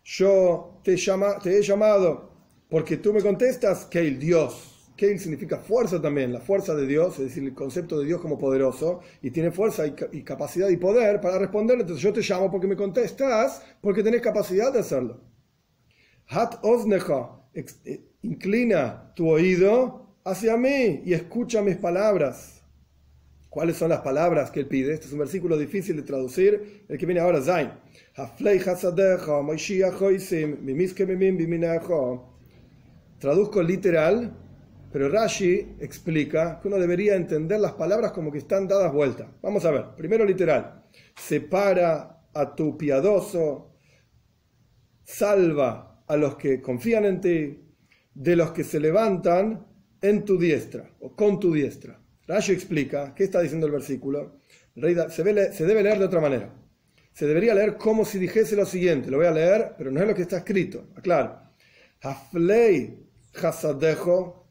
Yo 0.03 0.79
te, 0.83 0.95
llama, 0.95 1.39
te 1.39 1.57
he 1.57 1.61
llamado 1.63 2.31
porque 2.69 2.97
tú 2.97 3.11
me 3.13 3.21
contestas 3.21 3.85
que 3.85 3.99
el 3.99 4.19
Dios. 4.19 4.74
Keil 4.95 5.19
significa 5.19 5.57
fuerza 5.57 6.01
también, 6.01 6.31
la 6.31 6.39
fuerza 6.39 6.73
de 6.73 6.87
Dios, 6.87 7.19
es 7.19 7.25
decir, 7.25 7.43
el 7.43 7.53
concepto 7.53 7.99
de 7.99 8.05
Dios 8.05 8.21
como 8.21 8.37
poderoso, 8.37 9.01
y 9.21 9.31
tiene 9.31 9.51
fuerza 9.51 9.85
y, 9.85 10.23
capacidad 10.23 10.69
y 10.69 10.77
poder 10.77 11.19
para 11.19 11.37
responder. 11.37 11.79
Entonces 11.79 12.01
yo 12.01 12.13
te 12.13 12.21
llamo 12.21 12.49
porque 12.49 12.67
me 12.67 12.77
contestas, 12.77 13.61
porque 13.81 14.03
tenés 14.03 14.21
capacidad 14.21 14.71
de 14.71 14.79
hacerlo. 14.79 15.19
Hat 16.29 16.59
oznecha, 16.63 17.29
eh, 17.53 18.01
inclina 18.21 19.13
tu 19.15 19.29
oído 19.29 20.15
hacia 20.23 20.55
mí 20.55 21.01
y 21.05 21.13
escucha 21.13 21.61
mis 21.61 21.75
palabras. 21.75 22.63
¿Cuáles 23.49 23.77
son 23.77 23.89
las 23.89 24.01
palabras 24.01 24.51
que 24.51 24.61
él 24.61 24.67
pide? 24.67 24.93
Este 24.93 25.07
es 25.07 25.13
un 25.13 25.19
versículo 25.19 25.57
difícil 25.57 25.95
de 25.95 26.03
traducir, 26.03 26.83
el 26.89 26.97
que 26.97 27.05
viene 27.05 27.21
ahora, 27.21 27.41
Zain. 27.41 27.71
Traduzco 33.19 33.63
literal, 33.63 34.35
pero 34.95 35.09
Rashi 35.09 35.75
explica 35.81 36.57
que 36.61 36.69
uno 36.69 36.77
debería 36.77 37.15
entender 37.15 37.59
las 37.59 37.73
palabras 37.73 38.13
como 38.13 38.31
que 38.31 38.37
están 38.37 38.65
dadas 38.65 38.93
vuelta. 38.93 39.29
Vamos 39.41 39.65
a 39.65 39.71
ver, 39.71 39.87
primero 39.97 40.23
literal. 40.23 40.85
Separa 41.13 42.29
a 42.33 42.55
tu 42.55 42.77
piadoso, 42.77 43.75
salva 45.03 46.01
a 46.07 46.15
los 46.15 46.37
que 46.37 46.61
confían 46.61 47.03
en 47.03 47.19
ti, 47.19 47.59
de 48.13 48.35
los 48.37 48.51
que 48.51 48.63
se 48.63 48.79
levantan 48.79 49.67
en 50.01 50.23
tu 50.23 50.37
diestra 50.37 50.89
o 51.01 51.13
con 51.13 51.41
tu 51.41 51.53
diestra. 51.53 51.99
Rashi 52.25 52.53
explica, 52.53 53.13
¿qué 53.13 53.25
está 53.25 53.41
diciendo 53.41 53.67
el 53.67 53.73
versículo? 53.73 54.39
se, 55.09 55.23
debe 55.25 55.83
leer 55.83 55.99
de 55.99 56.05
otra 56.05 56.21
manera. 56.21 56.55
Se 57.11 57.27
debería 57.27 57.53
leer 57.53 57.75
como 57.75 58.05
si 58.05 58.17
dijese 58.17 58.55
lo 58.55 58.65
siguiente. 58.65 59.11
Lo 59.11 59.17
voy 59.17 59.27
a 59.27 59.31
leer, 59.31 59.73
pero 59.77 59.91
no 59.91 59.99
es 59.99 60.07
lo 60.07 60.15
que 60.15 60.21
está 60.21 60.37
escrito. 60.37 60.87
Aclaro. 60.95 61.37
Haflei 62.01 62.97
hasadejo 63.43 64.44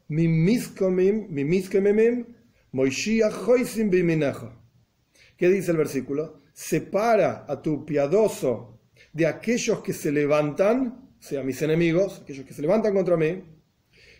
¿Qué 5.37 5.49
dice 5.49 5.71
el 5.71 5.77
versículo? 5.77 6.41
Separa 6.53 7.45
a 7.47 7.61
tu 7.61 7.85
piadoso 7.85 8.79
de 9.13 9.25
aquellos 9.25 9.81
que 9.81 9.93
se 9.93 10.11
levantan, 10.11 11.11
o 11.19 11.21
sea, 11.21 11.43
mis 11.43 11.61
enemigos, 11.61 12.21
aquellos 12.21 12.45
que 12.45 12.53
se 12.53 12.61
levantan 12.61 12.93
contra 12.93 13.17
mí, 13.17 13.43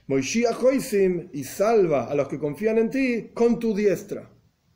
y 0.07 1.43
salva 1.43 2.05
a 2.05 2.15
los 2.15 2.27
que 2.27 2.39
confían 2.39 2.77
en 2.77 2.89
ti 2.89 3.31
con 3.33 3.59
tu 3.59 3.75
diestra, 3.75 4.29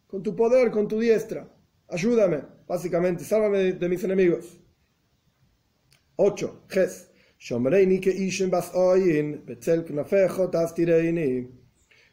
con 0.08 0.24
tu 0.24 0.36
poder, 0.36 0.72
con 0.72 0.88
tu 0.88 1.00
diestra. 1.00 1.56
Ayúdame, 1.88 2.44
básicamente, 2.68 3.24
sálvame 3.24 3.74
de, 3.74 3.90
mis 3.90 4.04
enemigos. 4.04 4.60
8. 6.16 6.66
Ges. 6.70 7.09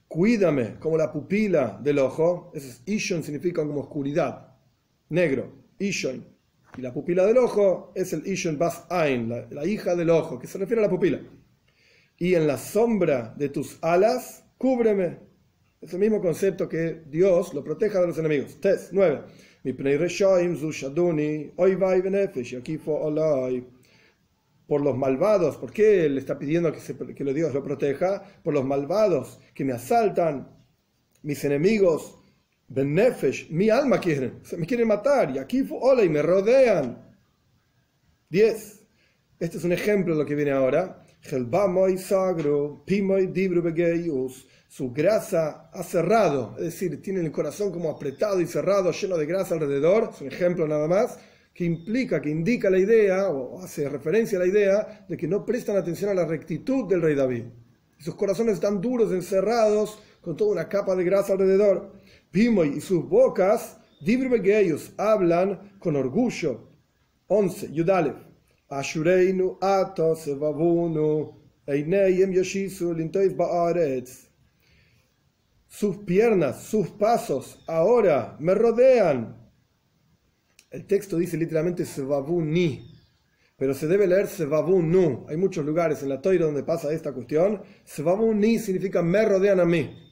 Cuídame 0.06 0.78
como 0.78 0.96
la 0.96 1.12
pupila 1.12 1.80
del 1.82 1.98
ojo. 1.98 2.52
Eso 2.54 2.68
es 2.68 2.82
Ishon, 2.86 3.24
significa 3.24 3.62
como 3.66 3.80
oscuridad. 3.80 4.54
Negro. 5.08 5.52
Ishon. 5.80 6.24
Y 6.78 6.80
la 6.80 6.92
pupila 6.92 7.26
del 7.26 7.38
ojo 7.38 7.92
es 7.96 8.12
el 8.12 8.24
Ishon 8.24 8.56
Bas 8.56 8.84
Ain, 8.88 9.28
la, 9.50 9.66
hija 9.66 9.96
del 9.96 10.10
ojo, 10.10 10.38
que 10.38 10.46
se 10.46 10.58
refiere 10.58 10.82
a 10.82 10.84
la 10.86 10.90
pupila. 10.90 11.20
Y 12.18 12.34
en 12.34 12.46
la 12.46 12.56
sombra 12.56 13.34
de 13.36 13.48
tus 13.48 13.78
alas, 13.82 14.44
cúbreme. 14.58 15.18
Es 15.80 15.92
el 15.92 15.98
mismo 15.98 16.20
concepto 16.20 16.68
que 16.68 17.02
Dios 17.06 17.52
lo 17.52 17.64
proteja 17.64 18.00
de 18.00 18.06
los 18.06 18.18
enemigos. 18.18 18.60
Test 18.60 18.92
9 18.92 19.22
por 24.66 24.80
los 24.80 24.96
malvados, 24.96 25.56
¿por 25.56 25.72
qué 25.72 26.06
él 26.06 26.18
está 26.18 26.38
pidiendo 26.38 26.72
que, 26.72 26.80
se, 26.80 26.94
Dios 26.94 27.54
lo 27.54 27.62
proteja? 27.62 28.22
Por 28.42 28.54
los 28.54 28.64
malvados 28.64 29.38
que 29.54 29.64
me 29.64 29.72
asaltan, 29.72 30.48
mis 31.22 31.44
enemigos, 31.44 32.18
Ben 32.68 32.94
Nefesh, 32.94 33.48
mi 33.50 33.70
alma 33.70 34.00
quieren, 34.00 34.40
me 34.58 34.66
quieren 34.66 34.88
matar, 34.88 35.30
y 35.30 35.38
aquí 35.38 35.64
hola 35.70 36.02
y 36.02 36.08
me 36.08 36.20
rodean. 36.20 37.04
10. 38.28 38.80
Este 39.38 39.58
es 39.58 39.64
un 39.64 39.72
ejemplo 39.72 40.14
de 40.14 40.22
lo 40.22 40.26
que 40.26 40.34
viene 40.34 40.50
ahora. 40.50 41.04
Su 44.68 44.92
grasa 44.92 45.70
ha 45.72 45.82
cerrado, 45.84 46.54
es 46.58 46.64
decir, 46.64 47.00
tiene 47.00 47.20
el 47.20 47.30
corazón 47.30 47.72
como 47.72 47.90
apretado 47.90 48.40
y 48.40 48.46
cerrado, 48.46 48.90
lleno 48.90 49.16
de 49.16 49.26
grasa 49.26 49.54
alrededor. 49.54 50.10
Es 50.12 50.20
un 50.20 50.28
ejemplo 50.28 50.66
nada 50.66 50.88
más 50.88 51.18
que 51.56 51.64
implica, 51.64 52.20
que 52.20 52.28
indica 52.28 52.68
la 52.68 52.78
idea, 52.78 53.30
o 53.30 53.62
hace 53.62 53.88
referencia 53.88 54.36
a 54.36 54.42
la 54.42 54.46
idea, 54.46 55.06
de 55.08 55.16
que 55.16 55.26
no 55.26 55.46
prestan 55.46 55.78
atención 55.78 56.10
a 56.10 56.14
la 56.14 56.26
rectitud 56.26 56.86
del 56.86 57.00
rey 57.00 57.14
David. 57.14 57.44
Sus 57.98 58.14
corazones 58.14 58.56
están 58.56 58.82
duros, 58.82 59.10
encerrados, 59.10 59.98
con 60.20 60.36
toda 60.36 60.52
una 60.52 60.68
capa 60.68 60.94
de 60.94 61.04
grasa 61.04 61.32
alrededor. 61.32 61.94
Pimoy 62.30 62.76
y 62.76 62.80
sus 62.82 63.08
bocas, 63.08 63.78
ellos 64.04 64.92
hablan 64.98 65.78
con 65.78 65.96
orgullo. 65.96 66.72
11. 67.28 67.72
Yudalev. 67.72 68.16
Ashureinu 68.68 69.56
atos 69.62 70.28
eineyem 71.66 72.32
yoshisu 72.32 72.94
ba'aretz. 73.34 74.28
Sus 75.68 75.96
piernas, 76.04 76.64
sus 76.64 76.88
pasos, 76.88 77.64
ahora 77.66 78.36
me 78.40 78.54
rodean 78.54 79.45
el 80.70 80.86
texto 80.86 81.16
dice 81.16 81.36
literalmente 81.36 81.84
ni, 82.42 82.96
pero 83.56 83.72
se 83.72 83.86
debe 83.86 84.06
leer 84.06 84.28
nu. 84.82 85.24
Hay 85.28 85.36
muchos 85.36 85.64
lugares 85.64 86.02
en 86.02 86.10
la 86.10 86.20
Toira 86.20 86.44
donde 86.44 86.62
pasa 86.62 86.92
esta 86.92 87.12
cuestión. 87.12 87.62
ni 88.34 88.58
significa 88.58 89.02
me 89.02 89.24
rodean 89.24 89.60
a 89.60 89.64
mí. 89.64 90.02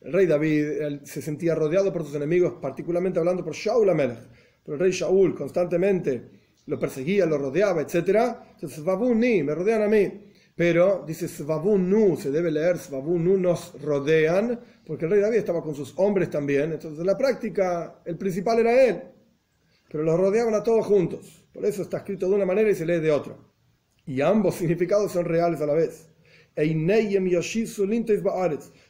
El 0.00 0.12
rey 0.12 0.26
David 0.26 1.00
se 1.04 1.22
sentía 1.22 1.54
rodeado 1.54 1.92
por 1.92 2.04
sus 2.04 2.14
enemigos, 2.14 2.54
particularmente 2.60 3.18
hablando 3.18 3.44
por 3.44 3.54
Shaul 3.54 3.88
Amelech. 3.88 4.18
Pero 4.64 4.74
el 4.74 4.80
rey 4.80 4.92
Shaul 4.92 5.34
constantemente 5.34 6.22
lo 6.66 6.78
perseguía, 6.78 7.26
lo 7.26 7.38
rodeaba, 7.38 7.82
etc. 7.82 8.36
Entonces, 8.54 8.84
ni, 9.16 9.42
me 9.42 9.54
rodean 9.54 9.82
a 9.82 9.88
mí. 9.88 10.28
Pero 10.54 11.04
dice 11.06 11.26
nu, 11.44 12.16
se 12.16 12.30
debe 12.30 12.50
leer 12.50 12.76
nu 12.92 13.36
nos 13.38 13.80
rodean, 13.80 14.60
porque 14.86 15.06
el 15.06 15.12
rey 15.12 15.20
David 15.20 15.38
estaba 15.38 15.62
con 15.62 15.74
sus 15.74 15.94
hombres 15.96 16.30
también. 16.30 16.72
Entonces, 16.72 17.00
en 17.00 17.06
la 17.06 17.18
práctica, 17.18 18.02
el 18.04 18.16
principal 18.16 18.60
era 18.60 18.84
él 18.84 19.02
pero 19.92 20.04
los 20.04 20.18
rodeaban 20.18 20.54
a 20.54 20.62
todos 20.62 20.86
juntos. 20.86 21.44
Por 21.52 21.66
eso 21.66 21.82
está 21.82 21.98
escrito 21.98 22.26
de 22.26 22.34
una 22.34 22.46
manera 22.46 22.70
y 22.70 22.74
se 22.74 22.86
lee 22.86 22.98
de 22.98 23.12
otra. 23.12 23.36
Y 24.06 24.22
ambos 24.22 24.54
significados 24.60 25.12
son 25.12 25.26
reales 25.26 25.60
a 25.60 25.66
la 25.66 25.74
vez. 25.74 26.08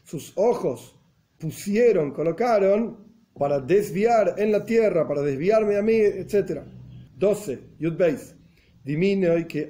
Sus 0.05 0.33
ojos 0.37 0.97
pusieron, 1.39 2.13
colocaron 2.13 2.99
para 3.37 3.59
desviar 3.59 4.37
en 4.39 4.53
la 4.53 4.65
tierra, 4.65 5.09
para 5.09 5.23
desviarme 5.23 5.77
a 5.77 5.83
mí, 5.83 5.97
etc. 5.97 6.61
12. 7.19 7.59
Yud 7.81 7.97
Beis. 7.97 8.37
que 8.85 9.67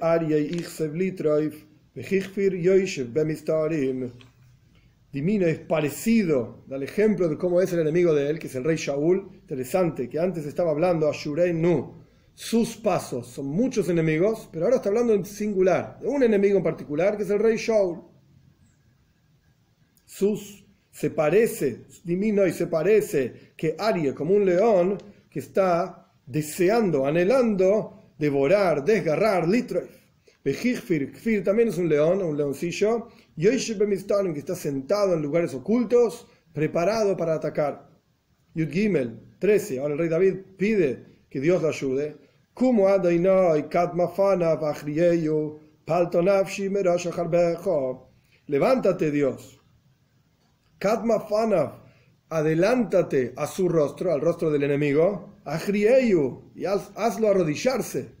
Dimino 5.13 5.45
es 5.45 5.59
parecido 5.59 6.65
al 6.71 6.81
ejemplo 6.81 7.29
de 7.29 7.37
cómo 7.37 7.61
es 7.61 7.71
el 7.71 7.81
enemigo 7.81 8.15
de 8.15 8.31
él, 8.31 8.39
que 8.39 8.47
es 8.47 8.55
el 8.55 8.63
rey 8.63 8.77
Shaul. 8.77 9.29
Interesante, 9.31 10.09
que 10.09 10.19
antes 10.19 10.43
estaba 10.47 10.71
hablando 10.71 11.07
a 11.07 11.13
Shurei 11.13 11.53
Nu. 11.53 12.03
Sus 12.33 12.75
pasos 12.77 13.27
son 13.27 13.45
muchos 13.45 13.87
enemigos, 13.89 14.49
pero 14.51 14.65
ahora 14.65 14.77
está 14.77 14.89
hablando 14.89 15.13
en 15.13 15.23
singular, 15.23 15.99
de 15.99 16.07
un 16.07 16.23
enemigo 16.23 16.57
en 16.57 16.63
particular, 16.63 17.15
que 17.15 17.21
es 17.21 17.29
el 17.29 17.37
rey 17.37 17.57
Shaul. 17.57 18.01
Sus 20.03 20.65
se 20.89 21.11
parece, 21.11 21.85
Dimino 22.03 22.47
y 22.47 22.51
se 22.51 22.65
parece 22.65 23.53
que 23.55 23.75
Arie, 23.77 24.15
como 24.15 24.33
un 24.33 24.45
león 24.45 24.97
que 25.29 25.39
está 25.39 26.11
deseando, 26.25 27.05
anhelando 27.05 27.99
devorar, 28.17 28.83
desgarrar, 28.83 29.47
litroif. 29.47 30.01
Kfir 30.43 31.43
también 31.43 31.69
es 31.69 31.77
un 31.77 31.87
león, 31.87 32.21
un 32.21 32.35
leoncillo, 32.35 33.07
que 33.35 34.39
está 34.39 34.55
sentado 34.55 35.13
en 35.13 35.21
lugares 35.21 35.53
ocultos, 35.53 36.27
preparado 36.53 37.17
para 37.17 37.35
atacar. 37.35 37.89
Yud 38.53 38.69
Gimel 38.69 39.19
13. 39.39 39.79
Ahora 39.79 39.93
el 39.93 39.99
rey 39.99 40.09
David 40.09 40.35
pide 40.57 41.05
que 41.29 41.39
Dios 41.39 41.61
lo 41.61 41.69
ayude. 41.69 42.17
Levántate, 48.45 49.11
Dios. 49.11 49.59
Katmafana, 50.77 51.73
adelántate 52.29 53.33
a 53.35 53.47
su 53.47 53.67
rostro, 53.67 54.13
al 54.13 54.21
rostro 54.21 54.51
del 54.51 54.63
enemigo. 54.63 55.39
Achriyeyu, 55.45 56.51
y 56.55 56.65
hazlo 56.65 57.29
arrodillarse. 57.29 58.11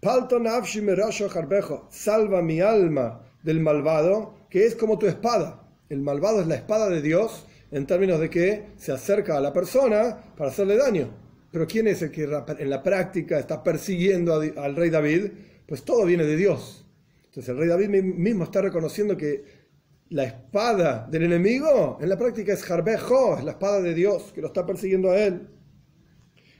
Paltonavshi 0.00 0.82
Merosh 0.82 1.22
Harbejo. 1.34 1.88
Salva 1.90 2.40
mi 2.42 2.60
alma 2.60 3.23
del 3.44 3.60
malvado, 3.60 4.34
que 4.50 4.66
es 4.66 4.74
como 4.74 4.98
tu 4.98 5.06
espada. 5.06 5.68
El 5.88 6.00
malvado 6.00 6.40
es 6.40 6.48
la 6.48 6.56
espada 6.56 6.88
de 6.88 7.00
Dios 7.00 7.46
en 7.70 7.86
términos 7.86 8.18
de 8.18 8.30
que 8.30 8.70
se 8.76 8.90
acerca 8.90 9.36
a 9.36 9.40
la 9.40 9.52
persona 9.52 10.18
para 10.36 10.50
hacerle 10.50 10.76
daño. 10.76 11.10
Pero 11.52 11.66
¿quién 11.68 11.86
es 11.86 12.02
el 12.02 12.10
que 12.10 12.24
en 12.24 12.70
la 12.70 12.82
práctica 12.82 13.38
está 13.38 13.62
persiguiendo 13.62 14.34
al 14.34 14.74
rey 14.74 14.90
David? 14.90 15.30
Pues 15.68 15.84
todo 15.84 16.04
viene 16.04 16.24
de 16.24 16.36
Dios. 16.36 16.84
Entonces 17.26 17.48
el 17.50 17.58
rey 17.58 17.68
David 17.68 17.88
mismo 17.88 18.44
está 18.44 18.62
reconociendo 18.62 19.16
que 19.16 19.44
la 20.08 20.24
espada 20.24 21.06
del 21.10 21.24
enemigo 21.24 21.98
en 22.00 22.08
la 22.08 22.18
práctica 22.18 22.52
es 22.52 22.62
Jarbejo, 22.64 23.38
es 23.38 23.44
la 23.44 23.52
espada 23.52 23.80
de 23.80 23.94
Dios 23.94 24.32
que 24.32 24.40
lo 24.40 24.48
está 24.48 24.64
persiguiendo 24.64 25.10
a 25.10 25.18
él. 25.18 25.48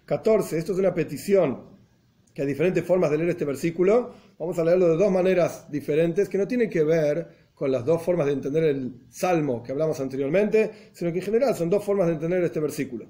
14. 0.05 0.59
Esto 0.59 0.73
es 0.73 0.79
una 0.79 0.95
petición 0.95 1.74
que 2.35 2.43
hay 2.43 2.49
diferentes 2.49 2.85
formas 2.85 3.11
de 3.13 3.19
leer 3.19 3.31
este 3.31 3.45
versículo. 3.45 4.13
Vamos 4.39 4.59
a 4.59 4.65
leerlo 4.65 4.89
de 4.89 4.97
dos 4.97 5.13
maneras 5.13 5.71
diferentes 5.71 6.29
que 6.29 6.37
no 6.37 6.49
tienen 6.49 6.69
que 6.69 6.83
ver 6.83 7.45
con 7.55 7.71
las 7.71 7.85
dos 7.85 8.03
formas 8.03 8.27
de 8.27 8.33
entender 8.33 8.65
el 8.65 9.07
salmo 9.09 9.63
que 9.63 9.71
hablamos 9.71 10.01
anteriormente, 10.01 10.91
sino 10.93 11.13
que 11.13 11.19
en 11.21 11.25
general 11.25 11.55
son 11.55 11.71
dos 11.71 11.85
formas 11.85 12.09
de 12.09 12.15
entender 12.15 12.43
este 12.43 12.59
versículo. 12.59 13.07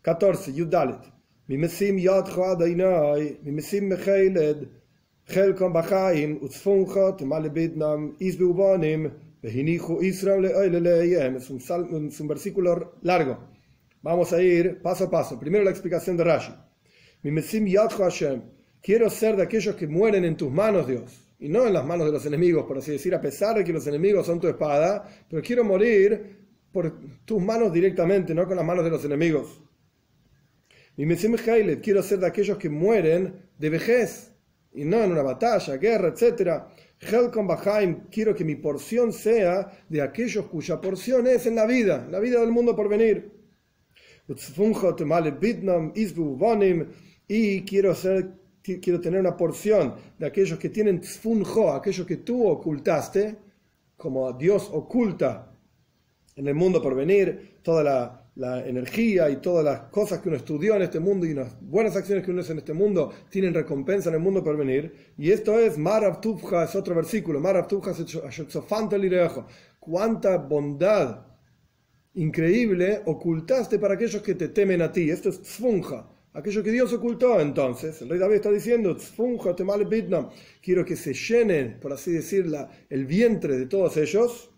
14. 0.00 0.54
Yudalet. 0.54 1.12
Mimesim 1.46 1.98
yadcho 1.98 2.42
adainai, 2.42 3.40
mimesim 3.42 3.88
mecheiled, 3.88 4.66
chelkom 5.28 5.74
bachaim, 5.74 6.38
utzfunchot, 6.40 7.20
malebidnam, 7.20 8.16
isbeubanim, 8.18 9.10
behinichu 9.42 10.02
Israel 10.02 10.40
leoileleyem. 10.40 11.36
Es 11.36 11.50
un, 11.50 11.58
es 12.08 12.20
un 12.20 12.28
versículo 12.28 12.94
largo. 13.02 13.38
Vamos 14.00 14.32
a 14.32 14.40
ir 14.40 14.80
paso 14.80 15.04
a 15.04 15.10
paso. 15.10 15.38
Primero 15.38 15.64
la 15.64 15.70
explicación 15.70 16.16
de 16.16 16.24
Rashi. 16.24 16.54
Mimesim 17.22 17.66
yadcho 17.66 17.98
Hashem 17.98 18.53
quiero 18.84 19.08
ser 19.08 19.34
de 19.34 19.42
aquellos 19.42 19.74
que 19.76 19.88
mueren 19.88 20.26
en 20.26 20.36
tus 20.36 20.52
manos, 20.52 20.86
Dios, 20.86 21.26
y 21.38 21.48
no 21.48 21.66
en 21.66 21.72
las 21.72 21.86
manos 21.86 22.04
de 22.04 22.12
los 22.12 22.26
enemigos, 22.26 22.66
por 22.66 22.76
así 22.76 22.92
decir, 22.92 23.14
a 23.14 23.20
pesar 23.20 23.56
de 23.56 23.64
que 23.64 23.72
los 23.72 23.86
enemigos 23.86 24.26
son 24.26 24.38
tu 24.38 24.46
espada, 24.46 25.08
pero 25.28 25.42
quiero 25.42 25.64
morir 25.64 26.36
por 26.70 26.92
tus 27.24 27.40
manos 27.40 27.72
directamente, 27.72 28.34
no 28.34 28.46
con 28.46 28.56
las 28.56 28.66
manos 28.66 28.84
de 28.84 28.90
los 28.90 29.02
enemigos. 29.02 29.58
Mi 30.96 31.16
quiero 31.16 32.02
ser 32.02 32.18
de 32.18 32.26
aquellos 32.26 32.58
que 32.58 32.68
mueren 32.68 33.48
de 33.58 33.70
vejez, 33.70 34.32
y 34.74 34.84
no 34.84 35.02
en 35.02 35.12
una 35.12 35.22
batalla, 35.22 35.76
guerra, 35.78 36.08
etc. 36.08 36.64
Helcom 37.00 37.46
Bahaim, 37.46 38.08
quiero 38.10 38.34
que 38.34 38.44
mi 38.44 38.56
porción 38.56 39.14
sea 39.14 39.72
de 39.88 40.02
aquellos 40.02 40.44
cuya 40.46 40.78
porción 40.78 41.26
es 41.26 41.46
en 41.46 41.54
la 41.54 41.64
vida, 41.64 42.06
la 42.10 42.20
vida 42.20 42.38
del 42.38 42.52
mundo 42.52 42.76
por 42.76 42.90
venir. 42.90 43.32
Quiero 47.66 47.94
ser 47.94 48.43
quiero 48.64 49.00
tener 49.00 49.20
una 49.20 49.36
porción 49.36 49.94
de 50.18 50.26
aquellos 50.26 50.58
que 50.58 50.70
tienen 50.70 51.00
tfunjo, 51.00 51.72
aquellos 51.72 52.06
que 52.06 52.16
tú 52.18 52.46
ocultaste, 52.48 53.36
como 53.96 54.32
Dios 54.32 54.70
oculta 54.72 55.52
en 56.34 56.48
el 56.48 56.54
mundo 56.54 56.82
por 56.82 56.94
venir 56.94 57.58
toda 57.62 57.82
la, 57.82 58.20
energía 58.66 59.30
y 59.30 59.36
todas 59.36 59.64
las 59.64 59.80
cosas 59.92 60.18
que 60.18 60.28
uno 60.28 60.36
estudió 60.36 60.74
en 60.74 60.82
este 60.82 60.98
mundo 60.98 61.24
y 61.24 61.34
las 61.34 61.56
buenas 61.60 61.94
acciones 61.94 62.24
que 62.24 62.32
uno 62.32 62.40
hace 62.40 62.50
en 62.50 62.58
este 62.58 62.72
mundo 62.72 63.12
tienen 63.28 63.54
recompensa 63.54 64.08
en 64.08 64.16
el 64.16 64.20
mundo 64.20 64.42
por 64.42 64.56
venir. 64.56 65.12
Y 65.16 65.30
esto 65.30 65.56
es 65.56 65.78
Marav 65.78 66.20
Tufja, 66.20 66.64
es 66.64 66.74
otro 66.74 66.96
versículo. 66.96 67.38
Marav 67.38 67.68
Tufja 67.68 67.92
es 67.92 68.58
Cuánta 69.78 70.36
bondad 70.38 71.26
increíble 72.14 73.02
ocultaste 73.04 73.78
para 73.78 73.94
aquellos 73.94 74.20
que 74.20 74.34
te 74.34 74.48
temen 74.48 74.82
a 74.82 74.90
ti. 74.90 75.10
Esto 75.10 75.28
es 75.28 75.40
Tfunja 75.40 76.13
aquello 76.34 76.62
que 76.62 76.72
Dios 76.72 76.92
ocultó 76.92 77.40
entonces. 77.40 78.02
El 78.02 78.10
rey 78.10 78.18
David 78.18 78.36
está 78.36 78.50
diciendo, 78.50 78.96
quiero 80.60 80.84
que 80.84 80.96
se 80.96 81.14
llenen, 81.14 81.80
por 81.80 81.92
así 81.92 82.12
decirlo, 82.12 82.68
el 82.90 83.06
vientre 83.06 83.56
de 83.56 83.66
todos 83.66 83.96
ellos, 83.96 84.50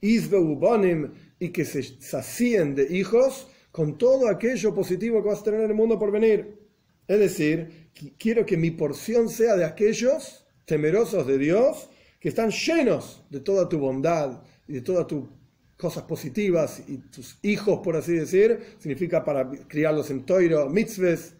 y 0.00 1.48
que 1.50 1.64
se 1.64 1.82
sacien 1.82 2.74
de 2.74 2.96
hijos 2.96 3.48
con 3.70 3.96
todo 3.98 4.28
aquello 4.28 4.74
positivo 4.74 5.22
que 5.22 5.28
vas 5.28 5.40
a 5.40 5.44
tener 5.44 5.60
en 5.60 5.70
el 5.70 5.76
mundo 5.76 5.98
por 5.98 6.10
venir. 6.10 6.58
Es 7.06 7.18
decir, 7.18 7.90
quiero 8.18 8.46
que 8.46 8.56
mi 8.56 8.70
porción 8.70 9.28
sea 9.28 9.56
de 9.56 9.64
aquellos 9.64 10.46
temerosos 10.64 11.26
de 11.26 11.38
Dios 11.38 11.90
que 12.18 12.30
están 12.30 12.50
llenos 12.50 13.24
de 13.28 13.40
toda 13.40 13.68
tu 13.68 13.78
bondad 13.78 14.42
y 14.66 14.74
de 14.74 14.80
toda 14.80 15.06
tu 15.06 15.28
cosas 15.76 16.04
positivas 16.04 16.82
y 16.86 16.98
tus 16.98 17.38
hijos, 17.42 17.80
por 17.82 17.96
así 17.96 18.12
decir, 18.12 18.60
significa 18.78 19.24
para 19.24 19.50
criarlos 19.68 20.10
en 20.10 20.24
toiro, 20.24 20.68
mitzvahs. 20.68 21.34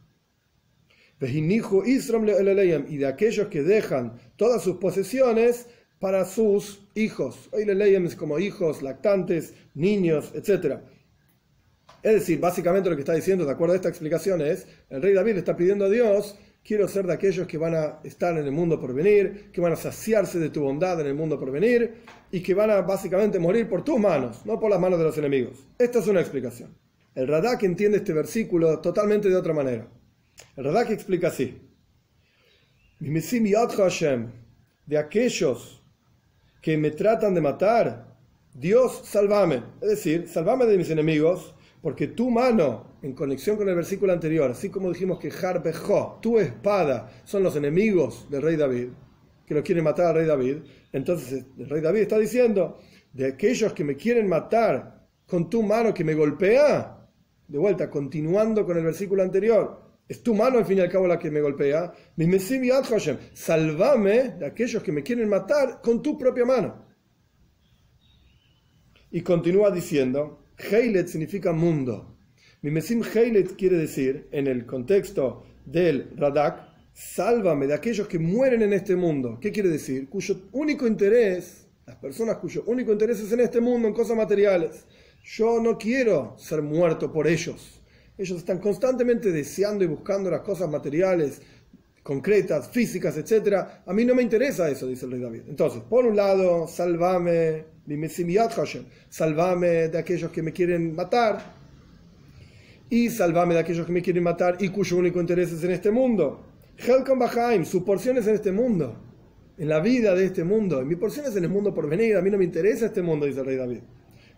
Y 1.20 1.40
de 2.98 3.06
aquellos 3.06 3.48
que 3.48 3.62
dejan 3.62 4.18
todas 4.36 4.62
sus 4.62 4.76
posesiones 4.76 5.68
para 5.98 6.24
sus 6.26 6.86
hijos. 6.94 7.48
Hoy 7.52 7.64
es 7.66 8.16
como 8.16 8.38
hijos, 8.38 8.82
lactantes, 8.82 9.54
niños, 9.74 10.32
etc. 10.34 10.80
Es 12.02 12.12
decir, 12.12 12.40
básicamente 12.40 12.90
lo 12.90 12.96
que 12.96 13.02
está 13.02 13.14
diciendo, 13.14 13.46
de 13.46 13.52
acuerdo 13.52 13.72
a 13.72 13.76
esta 13.76 13.88
explicación, 13.88 14.42
es, 14.42 14.66
el 14.90 15.00
rey 15.00 15.14
David 15.14 15.32
le 15.32 15.38
está 15.38 15.56
pidiendo 15.56 15.86
a 15.86 15.90
Dios 15.90 16.36
quiero 16.64 16.88
ser 16.88 17.06
de 17.06 17.12
aquellos 17.12 17.46
que 17.46 17.58
van 17.58 17.74
a 17.74 17.98
estar 18.02 18.36
en 18.36 18.44
el 18.44 18.50
mundo 18.50 18.80
por 18.80 18.94
venir, 18.94 19.50
que 19.52 19.60
van 19.60 19.72
a 19.72 19.76
saciarse 19.76 20.38
de 20.38 20.50
tu 20.50 20.62
bondad 20.62 21.00
en 21.00 21.06
el 21.06 21.14
mundo 21.14 21.38
por 21.38 21.50
venir 21.50 22.02
y 22.32 22.40
que 22.40 22.54
van 22.54 22.70
a 22.70 22.80
básicamente 22.80 23.38
morir 23.38 23.68
por 23.68 23.84
tus 23.84 23.98
manos, 24.00 24.44
no 24.44 24.58
por 24.58 24.70
las 24.70 24.80
manos 24.80 24.98
de 24.98 25.04
los 25.04 25.18
enemigos. 25.18 25.66
Esta 25.78 25.98
es 25.98 26.06
una 26.06 26.20
explicación. 26.20 26.74
El 27.14 27.28
Radak 27.28 27.62
entiende 27.62 27.98
este 27.98 28.12
versículo 28.12 28.80
totalmente 28.80 29.28
de 29.28 29.36
otra 29.36 29.52
manera. 29.52 29.86
El 30.56 30.64
Radak 30.64 30.90
explica 30.90 31.28
así. 31.28 31.60
De 34.86 34.98
aquellos 34.98 35.82
que 36.60 36.76
me 36.76 36.90
tratan 36.90 37.34
de 37.34 37.40
matar, 37.40 38.16
Dios 38.54 39.02
salvame. 39.04 39.62
Es 39.80 39.90
decir, 39.90 40.28
salvame 40.28 40.66
de 40.66 40.78
mis 40.78 40.90
enemigos 40.90 41.53
porque 41.84 42.06
tu 42.06 42.30
mano, 42.30 42.96
en 43.02 43.12
conexión 43.12 43.58
con 43.58 43.68
el 43.68 43.74
versículo 43.74 44.14
anterior, 44.14 44.50
así 44.50 44.70
como 44.70 44.90
dijimos 44.90 45.18
que 45.18 45.28
Harbejo, 45.28 46.18
tu 46.22 46.38
espada, 46.38 47.10
son 47.24 47.42
los 47.42 47.56
enemigos 47.56 48.26
del 48.30 48.40
rey 48.40 48.56
David, 48.56 48.88
que 49.44 49.52
lo 49.52 49.62
quieren 49.62 49.84
matar 49.84 50.06
al 50.06 50.14
rey 50.14 50.26
David, 50.26 50.56
entonces 50.94 51.44
el 51.58 51.68
rey 51.68 51.82
David 51.82 52.00
está 52.00 52.18
diciendo, 52.18 52.78
de 53.12 53.26
aquellos 53.26 53.74
que 53.74 53.84
me 53.84 53.96
quieren 53.96 54.26
matar 54.26 55.06
con 55.26 55.50
tu 55.50 55.62
mano 55.62 55.92
que 55.92 56.04
me 56.04 56.14
golpea, 56.14 57.06
de 57.48 57.58
vuelta, 57.58 57.90
continuando 57.90 58.64
con 58.64 58.78
el 58.78 58.84
versículo 58.84 59.22
anterior, 59.22 59.82
es 60.08 60.22
tu 60.22 60.34
mano 60.34 60.56
al 60.56 60.64
fin 60.64 60.78
y 60.78 60.80
al 60.80 60.88
cabo 60.88 61.06
la 61.06 61.18
que 61.18 61.30
me 61.30 61.42
golpea, 61.42 61.92
salvame 63.34 64.36
de 64.38 64.46
aquellos 64.46 64.82
que 64.82 64.90
me 64.90 65.02
quieren 65.02 65.28
matar 65.28 65.82
con 65.82 66.00
tu 66.00 66.16
propia 66.16 66.46
mano. 66.46 66.82
Y 69.10 69.20
continúa 69.20 69.70
diciendo, 69.70 70.43
Heilet 70.58 71.08
significa 71.08 71.52
mundo. 71.52 72.16
Mimesim 72.62 73.02
Heilet 73.02 73.56
quiere 73.56 73.76
decir, 73.76 74.28
en 74.30 74.46
el 74.46 74.64
contexto 74.64 75.44
del 75.64 76.10
Radak, 76.16 76.60
sálvame 76.92 77.66
de 77.66 77.74
aquellos 77.74 78.06
que 78.06 78.18
mueren 78.18 78.62
en 78.62 78.72
este 78.72 78.96
mundo. 78.96 79.38
¿Qué 79.40 79.52
quiere 79.52 79.68
decir? 79.68 80.08
Cuyo 80.08 80.36
único 80.52 80.86
interés, 80.86 81.66
las 81.86 81.96
personas 81.96 82.36
cuyo 82.38 82.62
único 82.66 82.92
interés 82.92 83.20
es 83.20 83.32
en 83.32 83.40
este 83.40 83.60
mundo, 83.60 83.88
en 83.88 83.94
cosas 83.94 84.16
materiales. 84.16 84.86
Yo 85.24 85.60
no 85.60 85.76
quiero 85.76 86.36
ser 86.38 86.62
muerto 86.62 87.12
por 87.12 87.26
ellos. 87.26 87.80
Ellos 88.16 88.38
están 88.38 88.60
constantemente 88.60 89.32
deseando 89.32 89.82
y 89.82 89.88
buscando 89.88 90.30
las 90.30 90.42
cosas 90.42 90.70
materiales, 90.70 91.42
concretas, 92.04 92.68
físicas, 92.68 93.16
etc. 93.16 93.56
A 93.84 93.92
mí 93.92 94.04
no 94.04 94.14
me 94.14 94.22
interesa 94.22 94.68
eso, 94.68 94.86
dice 94.86 95.06
el 95.06 95.12
rey 95.12 95.20
David. 95.20 95.42
Entonces, 95.48 95.82
por 95.82 96.06
un 96.06 96.14
lado, 96.14 96.68
sálvame 96.68 97.64
Salvame 99.08 99.88
de 99.88 99.98
aquellos 99.98 100.30
que 100.30 100.42
me 100.42 100.52
quieren 100.52 100.94
matar. 100.94 101.64
Y 102.90 103.08
salvame 103.08 103.54
de 103.54 103.60
aquellos 103.60 103.86
que 103.86 103.92
me 103.92 104.02
quieren 104.02 104.22
matar 104.22 104.58
y 104.60 104.68
cuyo 104.68 104.98
único 104.98 105.20
interés 105.20 105.50
es 105.52 105.64
en 105.64 105.72
este 105.72 105.90
mundo. 105.90 106.46
Helcom 106.76 107.18
Bahaim, 107.18 107.64
su 107.64 107.84
porción 107.84 108.18
es 108.18 108.26
en 108.26 108.34
este 108.34 108.52
mundo. 108.52 108.96
En 109.56 109.68
la 109.68 109.80
vida 109.80 110.14
de 110.14 110.26
este 110.26 110.44
mundo. 110.44 110.82
Y 110.82 110.84
mi 110.84 110.96
porción 110.96 111.26
es 111.26 111.36
en 111.36 111.44
el 111.44 111.50
mundo 111.50 111.72
por 111.72 111.88
venir. 111.88 112.16
A 112.16 112.22
mí 112.22 112.30
no 112.30 112.36
me 112.36 112.44
interesa 112.44 112.86
este 112.86 113.02
mundo, 113.02 113.24
dice 113.24 113.40
el 113.40 113.46
rey 113.46 113.56
David. 113.56 113.80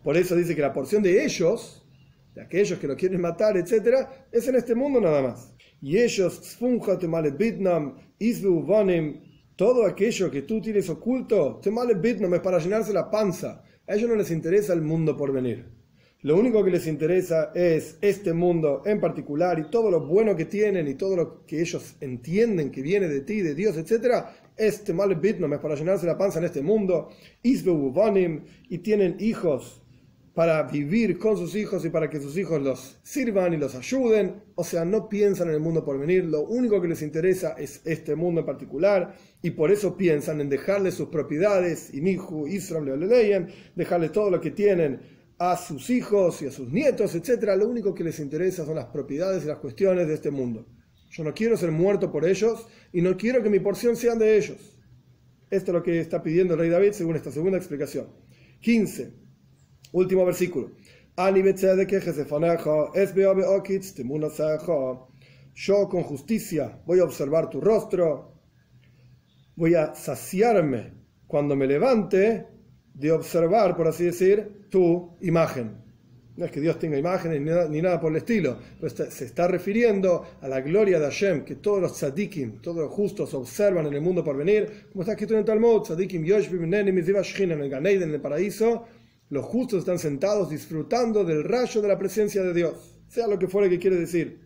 Por 0.05 0.17
eso 0.17 0.37
dice 0.37 0.55
que 0.55 0.63
la 0.63 0.73
porción 0.73 1.03
de 1.03 1.25
ellos, 1.25 1.85
de 2.33 2.43
aquellos 2.43 2.79
que 2.79 2.87
lo 2.87 2.97
quieren 2.97 3.21
matar, 3.21 3.57
etc., 3.57 4.07
es 4.31 4.47
en 4.47 4.55
este 4.55 4.75
mundo 4.75 5.01
nada 5.01 5.21
más. 5.21 5.56
Y 5.81 5.99
ellos, 5.99 6.41
todo 9.57 9.87
aquello 9.87 10.31
que 10.31 10.43
tú 10.43 10.61
tienes 10.61 10.89
oculto, 10.91 11.61
te 11.63 11.71
male 11.71 11.95
es 12.37 12.43
para 12.43 12.59
llenarse 12.59 12.93
la 12.93 13.11
panza. 13.11 13.63
A 13.87 13.95
ellos 13.95 14.09
no 14.09 14.17
les 14.17 14.31
interesa 14.31 14.73
el 14.73 14.83
mundo 14.83 15.17
por 15.17 15.33
venir. 15.33 15.65
lo 16.23 16.37
único 16.37 16.65
que 16.65 16.71
les 16.71 16.87
interesa 16.87 17.53
es 17.55 17.99
este 18.01 18.33
mundo 18.33 18.83
en 18.85 19.01
particular 19.01 19.59
y 19.59 19.71
todo 19.71 19.91
lo 19.91 20.01
bueno 20.01 20.35
que 20.35 20.47
tienen 20.47 20.89
y 20.89 20.95
todo 20.95 21.15
lo 21.15 21.47
que 21.47 21.61
ellos 21.61 21.97
entienden 22.01 22.71
que 22.71 22.83
viene 22.83 23.07
de 23.07 23.21
ti, 23.21 23.43
de 23.43 23.55
Dios, 23.55 23.77
etc. 23.77 24.25
Este 24.57 24.93
mal 24.93 25.13
es 25.13 25.61
para 25.61 25.77
llenarse 25.77 26.07
la 26.07 26.19
panza 26.19 26.39
en 26.39 26.47
este 26.47 26.63
mundo. 26.63 27.11
Y 27.43 28.79
tienen 28.79 29.17
hijos 29.21 29.86
para 30.37 30.65
vivir 30.65 31.19
con 31.19 31.35
sus 31.35 31.55
hijos 31.55 31.83
y 31.87 31.89
para 31.89 32.11
que 32.11 32.21
sus 32.21 32.37
hijos 32.37 32.61
los 32.61 32.99
sirvan 33.03 33.55
y 33.55 33.57
los 33.57 33.75
ayuden. 33.75 34.43
O 34.55 34.65
sea, 34.65 34.85
no 34.85 35.09
piensan 35.09 35.49
en 35.49 35.55
el 35.55 35.61
mundo 35.61 35.83
por 35.83 35.99
venir, 35.99 36.27
lo 36.27 36.43
único 36.43 36.79
que 36.79 36.89
les 36.89 37.01
interesa 37.01 37.55
es 37.57 37.81
este 37.87 38.15
mundo 38.15 38.41
en 38.41 38.47
particular 38.47 39.17
y 39.41 39.53
por 39.53 39.71
eso 39.71 39.97
piensan 39.97 40.43
en 40.43 40.51
dejarle 40.51 40.93
sus 40.93 41.09
propiedades, 41.09 41.91
Mihu, 41.95 42.47
Israel, 42.49 43.47
dejarle 43.75 44.11
todo 44.11 44.29
lo 44.29 44.39
que 44.39 44.51
tienen 44.51 45.01
a 45.39 45.57
sus 45.57 45.89
hijos 45.89 46.43
y 46.43 46.49
a 46.49 46.51
sus 46.51 46.71
nietos, 46.71 47.15
etc. 47.15 47.57
Lo 47.57 47.67
único 47.67 47.95
que 47.95 48.05
les 48.05 48.21
interesa 48.21 48.67
son 48.67 48.75
las 48.75 48.89
propiedades 48.89 49.43
y 49.43 49.47
las 49.47 49.59
cuestiones 49.59 50.07
de 50.07 50.13
este 50.13 50.31
mundo. 50.31 50.67
Yo 51.13 51.25
no 51.25 51.33
quiero 51.33 51.57
ser 51.57 51.71
muerto 51.71 52.13
por 52.13 52.27
ellos 52.29 52.67
y 52.93 53.01
no 53.01 53.17
quiero 53.17 53.43
que 53.43 53.49
mi 53.49 53.61
porción 53.61 53.97
sean 53.97 54.19
de 54.19 54.37
ellos. 54.37 54.59
Esto 55.49 55.71
es 55.71 55.75
lo 55.77 55.83
que 55.83 55.99
está 55.99 56.23
pidiendo 56.23 56.53
el 56.53 56.61
rey 56.61 56.69
David 56.69 56.93
según 56.93 57.17
esta 57.17 57.33
segunda 57.33 57.57
explicación. 57.57 58.09
15. 58.61 59.26
Último 59.93 60.25
versículo. 60.25 60.73
Yo 65.55 65.89
con 65.89 66.03
justicia 66.03 66.83
voy 66.85 66.99
a 66.99 67.05
observar 67.05 67.49
tu 67.49 67.61
rostro, 67.63 68.33
voy 69.55 69.75
a 69.75 69.95
saciarme 69.95 70.93
cuando 71.27 71.57
me 71.57 71.67
levante 71.67 72.47
de 72.93 73.13
observar, 73.13 73.75
por 73.75 73.89
así 73.89 74.05
decir, 74.05 74.67
tu 74.69 75.17
imagen. 75.23 75.87
No 76.37 76.45
es 76.45 76.51
que 76.51 76.61
Dios 76.61 76.79
tenga 76.79 76.99
imágenes 76.99 77.41
ni 77.71 77.81
nada, 77.81 77.99
por 77.99 78.11
el 78.11 78.19
estilo, 78.19 78.59
pero 78.79 79.11
se 79.11 79.25
está 79.25 79.49
refiriendo 79.49 80.27
a 80.43 80.49
la 80.49 80.61
gloria 80.61 80.99
de 80.99 81.07
Hashem, 81.07 81.47
que 81.47 81.55
todos 81.55 81.81
los 81.81 81.95
tzadikim, 81.95 82.61
todos 82.61 82.77
los 82.77 82.91
justos 82.91 83.33
observan 83.33 83.87
en 83.87 83.95
el 83.95 84.03
mundo 84.03 84.23
por 84.23 84.37
venir, 84.37 84.89
como 84.93 85.01
está 85.01 85.13
escrito 85.13 85.33
en 85.33 85.41
el 85.41 85.47
Talmud, 85.47 85.81
tzadikim 85.81 86.23
yoshvim 86.23 86.69
nenim 86.69 86.99
en 86.99 87.61
el 87.63 87.71
Ganeiden, 87.71 88.11
en 88.11 88.15
el 88.17 88.21
paraíso, 88.21 88.85
los 89.29 89.45
justos 89.45 89.81
están 89.81 89.99
sentados 89.99 90.51
disfrutando 90.51 91.25
del 91.25 91.45
rayo 91.45 91.83
de 91.83 91.89
la 91.89 91.99
presencia 91.99 92.43
de 92.43 92.55
Dios, 92.55 93.01
sea 93.09 93.27
lo 93.27 93.39
que 93.39 93.49
fuera 93.49 93.69
que 93.69 93.79
quiere 93.79 93.97
decir. 93.97 94.41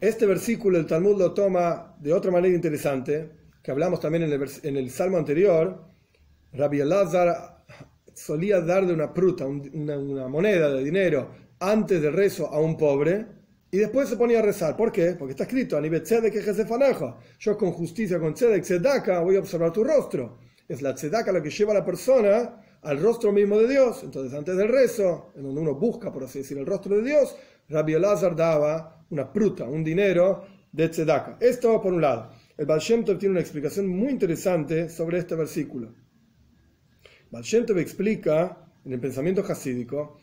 Este 0.00 0.26
versículo 0.26 0.78
el 0.78 0.86
Talmud 0.86 1.18
lo 1.18 1.32
toma 1.32 1.96
de 2.00 2.12
otra 2.12 2.30
manera 2.30 2.54
interesante, 2.54 3.30
que 3.62 3.70
hablamos 3.70 4.00
también 4.00 4.24
en 4.24 4.76
el, 4.76 4.90
salmo 4.90 5.16
anterior. 5.16 5.84
Rabbi 6.52 6.80
Elazar 6.80 7.64
solía 8.14 8.60
darle 8.60 8.92
una 8.92 9.12
pruta, 9.12 9.46
una, 9.46 10.28
moneda 10.28 10.70
de 10.72 10.84
dinero 10.84 11.30
antes 11.60 12.02
del 12.02 12.12
rezo 12.12 12.46
a 12.48 12.60
un 12.60 12.76
pobre 12.76 13.26
y 13.70 13.78
después 13.78 14.08
se 14.08 14.16
ponía 14.16 14.40
a 14.40 14.42
rezar. 14.42 14.76
¿Por 14.76 14.92
qué? 14.92 15.16
Porque 15.18 15.32
está 15.32 15.44
escrito, 15.44 15.80
yo 17.38 17.56
con 17.56 17.72
justicia, 17.72 18.18
con 18.18 18.34
tzedek, 18.34 18.62
tzedaka, 18.62 19.20
voy 19.20 19.36
a 19.36 19.40
observar 19.40 19.72
tu 19.72 19.82
rostro. 19.82 20.38
Es 20.68 20.82
la 20.82 20.94
tzedaka 20.94 21.32
lo 21.32 21.42
que 21.42 21.50
lleva 21.50 21.72
a 21.72 21.76
la 21.76 21.84
persona 21.84 22.60
al 22.86 23.02
rostro 23.02 23.32
mismo 23.32 23.58
de 23.58 23.68
Dios. 23.68 24.02
Entonces, 24.04 24.32
antes 24.32 24.56
del 24.56 24.68
rezo, 24.68 25.32
en 25.34 25.42
donde 25.42 25.60
uno 25.60 25.74
busca, 25.74 26.12
por 26.12 26.22
así 26.22 26.38
decir, 26.38 26.56
el 26.56 26.66
rostro 26.66 26.96
de 26.96 27.02
Dios, 27.02 27.36
Rabbi 27.68 27.94
Elazar 27.94 28.36
daba 28.36 29.04
una 29.10 29.32
pruta, 29.32 29.64
un 29.64 29.82
dinero 29.82 30.46
de 30.70 30.88
tzedaka. 30.88 31.36
Esto 31.40 31.82
por 31.82 31.92
un 31.92 32.00
lado. 32.00 32.30
El 32.56 32.66
Baal 32.66 32.80
Shem 32.80 33.04
Tov 33.04 33.18
tiene 33.18 33.32
una 33.32 33.40
explicación 33.40 33.88
muy 33.88 34.10
interesante 34.10 34.88
sobre 34.88 35.18
este 35.18 35.34
versículo. 35.34 35.92
Baal 37.30 37.42
Shem 37.42 37.66
Tov 37.66 37.78
explica 37.78 38.56
en 38.84 38.92
el 38.92 39.00
pensamiento 39.00 39.42
hasídico, 39.42 40.20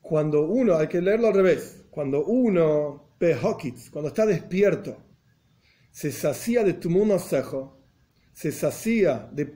cuando 0.00 0.46
uno, 0.46 0.76
hay 0.76 0.86
que 0.88 1.02
leerlo 1.02 1.28
al 1.28 1.34
revés, 1.34 1.84
cuando 1.90 2.24
uno, 2.24 3.10
cuando 3.90 4.08
está 4.08 4.24
despierto, 4.24 4.96
se 5.96 6.12
sacía 6.12 6.62
de 6.62 6.74
tu 6.74 6.90
mundo 6.90 7.18
se 8.34 8.52
sacía 8.52 9.30
de 9.32 9.54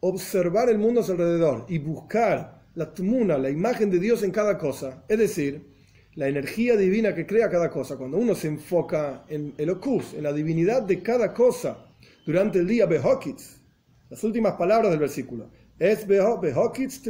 observar 0.00 0.70
el 0.70 0.78
mundo 0.78 1.02
a 1.02 1.04
su 1.04 1.12
alrededor 1.12 1.66
y 1.68 1.76
buscar 1.76 2.62
la 2.76 2.94
tumuna, 2.94 3.36
la 3.36 3.50
imagen 3.50 3.90
de 3.90 3.98
Dios 3.98 4.22
en 4.22 4.30
cada 4.30 4.56
cosa, 4.56 5.04
es 5.06 5.18
decir, 5.18 5.66
la 6.14 6.28
energía 6.28 6.78
divina 6.78 7.14
que 7.14 7.26
crea 7.26 7.50
cada 7.50 7.68
cosa, 7.68 7.98
cuando 7.98 8.16
uno 8.16 8.34
se 8.34 8.48
enfoca 8.48 9.26
en 9.28 9.52
el 9.58 9.68
ocus, 9.68 10.14
en 10.14 10.22
la 10.22 10.32
divinidad 10.32 10.80
de 10.80 11.02
cada 11.02 11.34
cosa 11.34 11.76
durante 12.24 12.58
el 12.60 12.66
día, 12.66 12.86
behokitz, 12.86 13.60
las 14.08 14.24
últimas 14.24 14.54
palabras 14.54 14.90
del 14.90 15.00
versículo, 15.00 15.50
es 15.78 16.06
behokitz 16.06 17.02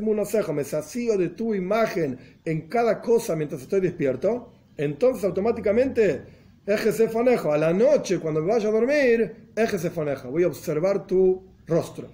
me 0.52 0.64
sacío 0.64 1.16
de 1.16 1.28
tu 1.28 1.54
imagen 1.54 2.18
en 2.44 2.62
cada 2.62 3.00
cosa 3.00 3.36
mientras 3.36 3.62
estoy 3.62 3.78
despierto, 3.80 4.52
entonces 4.76 5.22
automáticamente 5.22 6.35
Eje 6.66 7.08
fonejo, 7.08 7.52
a 7.52 7.58
la 7.58 7.72
noche 7.72 8.18
cuando 8.18 8.40
me 8.40 8.48
vaya 8.48 8.68
a 8.68 8.72
dormir, 8.72 9.52
eje 9.54 9.78
fonejo, 9.88 10.32
voy 10.32 10.42
a 10.42 10.48
observar 10.48 11.06
tu 11.06 11.46
rostro. 11.64 12.10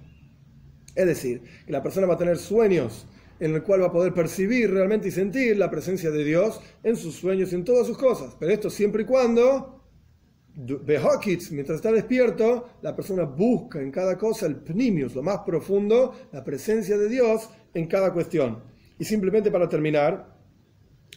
Es 0.93 1.07
decir, 1.07 1.41
que 1.65 1.71
la 1.71 1.81
persona 1.81 2.05
va 2.05 2.13
a 2.13 2.17
tener 2.19 2.37
sueños 2.37 3.07
en 3.39 3.55
el 3.55 3.63
cual 3.63 3.81
va 3.81 3.87
a 3.87 3.91
poder 3.91 4.13
percibir 4.13 4.71
realmente 4.71 5.07
y 5.07 5.11
sentir 5.11 5.57
la 5.57 5.71
presencia 5.71 6.11
de 6.11 6.23
Dios 6.23 6.61
en 6.83 6.95
sus 6.95 7.15
sueños 7.15 7.51
y 7.51 7.55
en 7.55 7.63
todas 7.65 7.87
sus 7.87 7.97
cosas. 7.97 8.35
Pero 8.39 8.51
esto 8.53 8.69
siempre 8.69 9.01
y 9.01 9.05
cuando, 9.05 9.83
mientras 10.55 11.77
está 11.77 11.91
despierto, 11.91 12.69
la 12.83 12.95
persona 12.95 13.23
busca 13.23 13.81
en 13.81 13.89
cada 13.89 14.19
cosa 14.19 14.45
el 14.45 14.57
pnimius, 14.57 15.15
lo 15.15 15.23
más 15.23 15.39
profundo, 15.39 16.13
la 16.31 16.43
presencia 16.43 16.95
de 16.95 17.09
Dios 17.09 17.49
en 17.73 17.87
cada 17.87 18.13
cuestión. 18.13 18.61
Y 18.99 19.05
simplemente 19.05 19.49
para 19.49 19.67
terminar, 19.67 20.32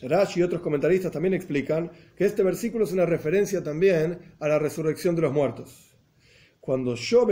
Rashi 0.03 0.41
y 0.41 0.43
otros 0.43 0.61
comentaristas 0.61 1.13
también 1.13 1.35
explican 1.35 1.91
que 2.17 2.25
este 2.25 2.43
versículo 2.43 2.85
es 2.85 2.93
una 2.93 3.07
referencia 3.07 3.63
también 3.63 4.19
a 4.41 4.49
la 4.49 4.59
resurrección 4.59 5.15
de 5.17 5.23
los 5.23 5.33
muertos. 5.33 5.97
Cuando 6.61 6.95
yo, 6.95 7.27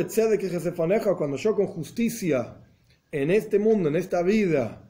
cuando 1.16 1.37
yo 1.37 1.55
con 1.55 1.66
justicia 1.66 2.57
en 3.11 3.31
este 3.31 3.59
mundo, 3.59 3.88
en 3.88 3.96
esta 3.96 4.22
vida, 4.22 4.88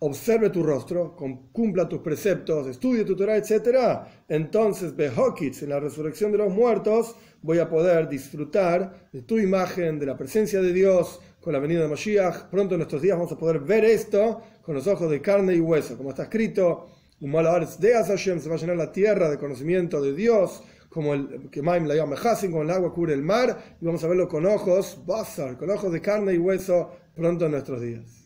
observe 0.00 0.50
tu 0.50 0.62
rostro, 0.62 1.16
cumpla 1.52 1.88
tus 1.88 2.00
preceptos, 2.00 2.66
estudie 2.66 3.04
tu 3.04 3.16
Torah, 3.16 3.36
etc., 3.36 4.00
entonces, 4.28 4.94
Behokitz, 4.94 5.62
en 5.62 5.70
la 5.70 5.80
resurrección 5.80 6.32
de 6.32 6.38
los 6.38 6.52
muertos, 6.52 7.14
voy 7.42 7.58
a 7.60 7.68
poder 7.68 8.08
disfrutar 8.08 9.08
de 9.12 9.22
tu 9.22 9.38
imagen, 9.38 9.98
de 9.98 10.06
la 10.06 10.16
presencia 10.16 10.60
de 10.60 10.72
Dios, 10.72 11.20
con 11.40 11.52
la 11.52 11.60
venida 11.60 11.82
de 11.82 11.88
Mashiach. 11.88 12.50
Pronto 12.50 12.74
en 12.74 12.80
estos 12.80 13.00
días 13.00 13.16
vamos 13.16 13.30
a 13.30 13.38
poder 13.38 13.60
ver 13.60 13.84
esto 13.84 14.42
con 14.62 14.74
los 14.74 14.88
ojos 14.88 15.08
de 15.08 15.22
carne 15.22 15.54
y 15.54 15.60
hueso, 15.60 15.96
como 15.96 16.10
está 16.10 16.24
escrito 16.24 16.88
de 17.18 17.94
Hashem 17.94 18.40
se 18.40 18.48
va 18.48 18.56
a 18.56 18.58
llenar 18.58 18.76
la 18.76 18.92
tierra 18.92 19.30
de 19.30 19.38
conocimiento 19.38 20.02
de 20.02 20.14
Dios, 20.14 20.62
como 20.90 21.14
el 21.14 21.50
que 21.50 21.62
Maim 21.62 21.86
la 21.86 21.94
llama 21.94 22.16
como 22.50 22.62
el 22.62 22.70
agua 22.70 22.92
cubre 22.92 23.14
el 23.14 23.22
mar, 23.22 23.76
y 23.80 23.84
vamos 23.84 24.04
a 24.04 24.08
verlo 24.08 24.28
con 24.28 24.44
ojos, 24.46 24.98
basar, 25.06 25.56
con 25.56 25.70
ojos 25.70 25.92
de 25.92 26.00
carne 26.00 26.34
y 26.34 26.38
hueso 26.38 26.90
pronto 27.14 27.46
en 27.46 27.52
nuestros 27.52 27.80
días. 27.80 28.25